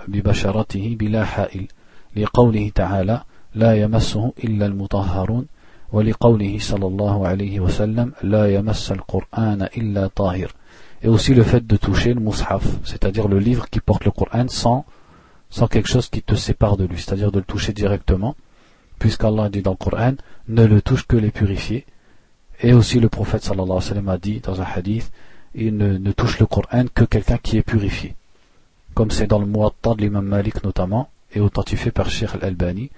[0.09, 1.67] ببشرته بلا حائل
[2.17, 3.23] لقوله تعالى
[3.55, 5.47] لا يمسه إلا المطهرون
[5.93, 10.51] ولقوله صلى الله عليه وسلم لا يمس القرآن إلا طاهر
[11.03, 14.49] et aussi le fait de toucher le mushaf c'est-à-dire le livre qui porte le Coran
[14.49, 14.85] sans,
[15.51, 18.35] sans quelque chose qui te sépare de lui c'est-à-dire de le toucher directement
[19.02, 20.14] puisqu'Allah dit dans le Coran
[20.48, 21.86] ne le touche que les purifiés
[22.62, 25.12] et aussi le prophète sallallahu alayhi wa sallam a dit dans un hadith
[25.56, 28.16] il ne, touche le Coran que quelqu'un qui est purifié
[28.94, 32.92] comme c'est dans le Muwatta de l'imam Malik notamment et authentifié par Sheikh al-Albani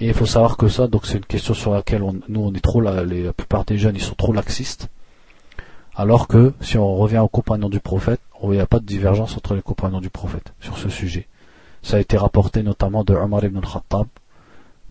[0.00, 2.60] et il faut savoir que ça, donc c'est une question sur laquelle nous on est
[2.60, 4.88] trop, la, la plupart des jeunes ils sont trop laxistes.
[5.96, 9.36] Alors que si on revient aux compagnons du prophète, il n'y a pas de divergence
[9.36, 11.26] entre les compagnons du prophète sur ce sujet.
[11.82, 14.06] Ça a été rapporté notamment de Omar ibn al-Khattab,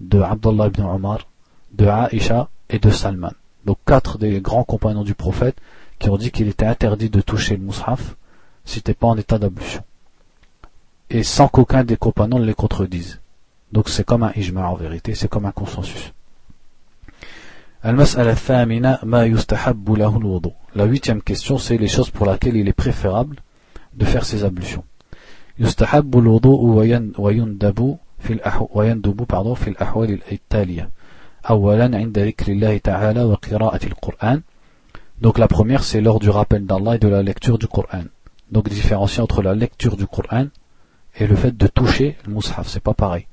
[0.00, 1.26] de Abdullah ibn Omar,
[1.72, 3.32] de Aisha et de Salman.
[3.64, 5.56] Donc quatre des grands compagnons du prophète
[5.98, 8.16] qui ont dit qu'il était interdit de toucher le mushaf
[8.64, 9.82] si t'es pas en état d'ablution.
[11.10, 13.20] Et sans qu'aucun des compagnons ne les contredise.
[13.72, 16.12] Donc c'est comme un ijma en vérité, c'est comme un consensus.
[17.84, 17.92] La
[20.84, 23.36] huitième question, c'est les choses pour lesquelles il est préférable
[23.94, 24.84] de faire ses ablutions.
[25.58, 26.60] يستحب الوضوء
[27.18, 28.40] ويندب في
[28.74, 30.90] ويندب pardon في الأحوال التالية.
[31.50, 34.42] أولا عند ذكر الله تعالى وقراءة القرآن.
[35.20, 38.04] Donc la première, c'est lors du rappel d'Allah et de la lecture du Coran.
[38.50, 40.46] Donc différencier entre la lecture du Coran
[41.16, 43.26] et le fait de toucher le mushaf, c'est pas pareil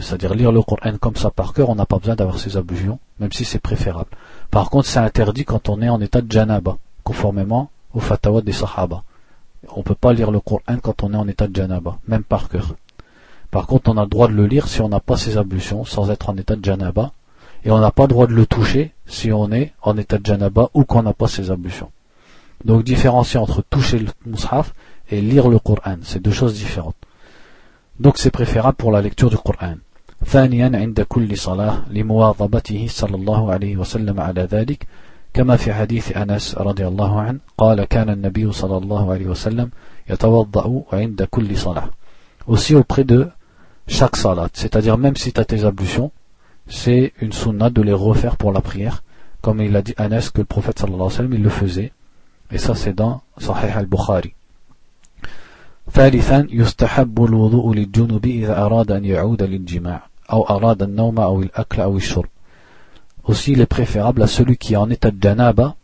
[0.00, 2.98] c'est-à-dire lire le Coran comme ça par cœur, on n'a pas besoin d'avoir ses ablutions,
[3.20, 4.10] même si c'est préférable.
[4.50, 8.52] Par contre, c'est interdit quand on est en état de janaba, conformément au fatwa des
[8.52, 9.02] sahaba.
[9.74, 12.24] On ne peut pas lire le Coran quand on est en état de janaba, même
[12.24, 12.74] par cœur.
[13.50, 15.84] Par contre, on a le droit de le lire si on n'a pas ses ablutions,
[15.84, 17.12] sans être en état de janaba,
[17.64, 20.26] et on n'a pas le droit de le toucher si on est en état de
[20.26, 21.90] janaba ou qu'on n'a pas ses ablutions.
[22.64, 24.74] Donc différencier entre toucher le mushaf
[25.10, 26.96] et lire le Coran, c'est deux choses différentes.
[28.00, 29.76] Donc c'est préférable pour la lecture du Coran.
[30.24, 34.86] ثانيا عند كل صلاة لمواظبته صلى الله عليه وسلم على ذلك
[35.34, 39.70] كما في حديث أنس رضي الله عنه قال كان النبي صلى الله عليه وسلم
[40.08, 41.90] يتوضأ عند كل صلاة
[42.46, 43.28] aussi auprès de
[43.88, 46.10] chaque salat c'est-à-dire même si tu as tes ablutions
[46.68, 49.02] c'est une sunna de les refaire pour la prière
[49.40, 51.92] comme il a dit Anas que le prophète sallallahu alayhi wa sallam il le faisait
[52.50, 54.34] et ça c'est dans Sahih al-Bukhari
[55.92, 60.02] ثالثا يستحب الوضوء للجنوب إذا أراد أن يعود للجماع
[60.32, 62.28] أو أراد النوم أو الأكل أو الشرب
[63.26, 65.76] Aussi, il est préférable à celui qui est en état de janaba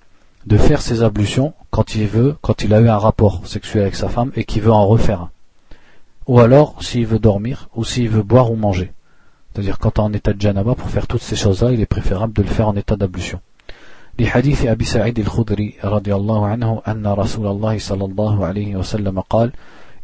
[0.46, 3.94] de faire ses ablutions quand il veut, quand il a eu un rapport sexuel avec
[3.94, 5.30] sa femme et qu'il veut en refaire un.
[6.26, 8.92] Ou alors, s'il veut dormir, ou s'il veut boire ou manger.
[9.52, 11.86] C'est-à-dire, quand on est en état de janaba, pour faire toutes ces choses-là, il est
[11.86, 13.40] préférable de le faire en état d'ablution.
[14.18, 19.52] لحديث أبي سعيد الخدري رضي الله عنه أن رسول الله صلى الله عليه وسلم قال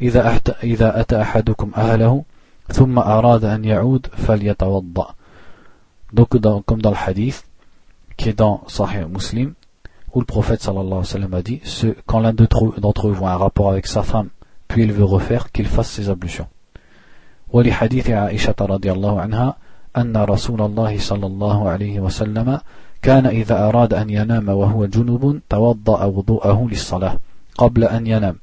[0.00, 2.24] إذا, إذا أتى أحدكم أهله
[2.68, 5.14] ثم أراد أن يعود فليتوضأ
[6.12, 7.44] donc dans, comme dans le hadith
[8.16, 9.54] qui est dans Sahih Muslim
[10.14, 13.32] où le prophète sallallahu alayhi wa sallam a dit ce, quand l'un d'entre eux voit
[13.32, 14.28] un rapport avec sa femme
[14.70, 16.48] puis il veut refaire qu'il fasse ses ablutions
[17.52, 19.56] ولحديث عائشة رضي الله عنها
[19.96, 22.60] أن رسول الله صلى الله عليه وسلم
[23.02, 27.18] كان إذا أراد أن ينام وهو جنوب توضأ وضوءه للصلاة
[27.58, 28.36] قبل أن ينام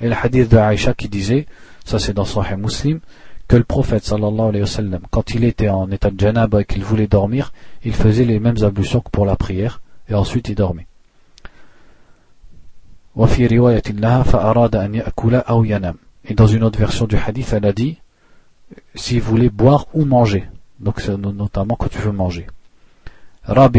[0.00, 1.46] Et le hadith de Aïcha qui disait,
[1.84, 3.00] ça c'est dans Sahih Muslim,
[3.48, 6.64] que le prophète sallallahu alayhi wa sallam, quand il était en état de janaba et
[6.66, 10.54] qu'il voulait dormir, il faisait les mêmes ablutions que pour la prière, et ensuite il
[10.54, 10.86] dormait.
[16.25, 17.97] Et dans une autre version du hadith, elle a dit,
[18.95, 20.45] s'il voulait boire ou manger,
[20.79, 22.47] donc c'est notamment quand tu veux manger.
[23.47, 23.69] La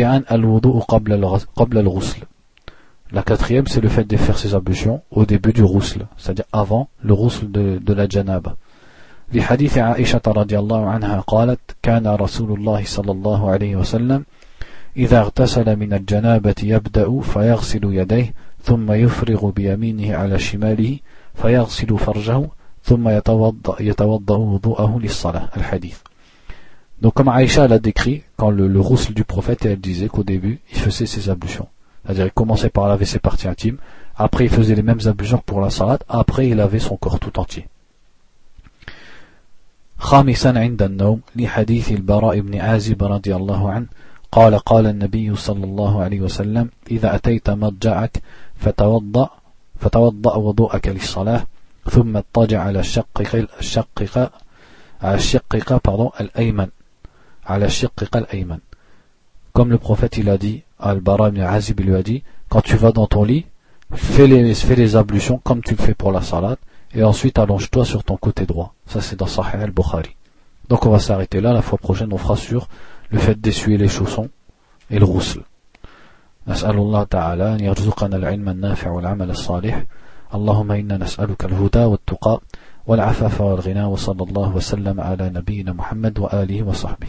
[3.23, 7.13] quatrième, c'est le fait de faire ses ablutions au début du rousl, c'est-à-dire avant le
[7.13, 8.57] rousl de, de la janaba.
[9.35, 14.25] لحديث عائشة رضي الله عنها قالت كان رسول الله صلى الله عليه وسلم
[14.97, 21.00] إذا اغتسل من الجنابة يبدأ فيغسل يديه ثم يفرغ بيمينه على شماله
[21.36, 22.50] فيغسل فرجه
[22.84, 25.98] ثم يتوضأ, يتوضأ وضوءه للصلاة الحديث
[27.00, 30.60] Donc comme Aïcha l'a décrit, quand le, le roussel du prophète, elle disait qu'au début,
[30.72, 31.68] il faisait ses ablutions.
[32.04, 33.78] C'est-à-dire il commençait par laver ses parties intimes,
[34.16, 37.38] après il faisait les mêmes ablutions pour la salade, après il lavait son corps tout
[37.40, 37.68] entier.
[40.00, 43.88] خامسا عند النوم لحديث البراء بن عازب رضي الله عنه
[44.33, 48.23] قال قال النبي صلى الله عليه وسلم إذا أتيت مضجعك
[48.57, 49.31] فتوضأ
[49.81, 51.47] فتوضأ وضوءك للصلاة
[51.91, 54.31] ثم اضطجع على الشقق الشقق
[55.03, 56.69] على الشقق pardon الأيمن
[57.47, 58.59] على الشقق الأيمن
[59.53, 62.93] comme le prophète il a dit Al-Bara ibn Azib lui a dit quand tu vas
[62.93, 63.45] dans ton lit
[63.93, 66.59] fais les, fais les ablutions comme tu le fais pour la salade
[66.95, 68.75] et ensuite allonge-toi sur ton côté droit.
[68.87, 70.17] Ça c'est dans Sahih al-Bukhari.
[70.69, 72.69] Donc on va s'arrêter là, la fois prochaine on fera sur
[73.13, 74.29] le fait d'essuyer les chaussons
[74.91, 75.43] et le rousle.
[76.47, 79.85] نسأل الله تعالى أن يرزقنا العلم النافع والعمل الصالح
[80.35, 82.41] اللهم إنا نسألك الهدى والتقى
[82.87, 87.09] والعفاف والغنى وصلى الله وسلم على نبينا محمد وآله وصحبه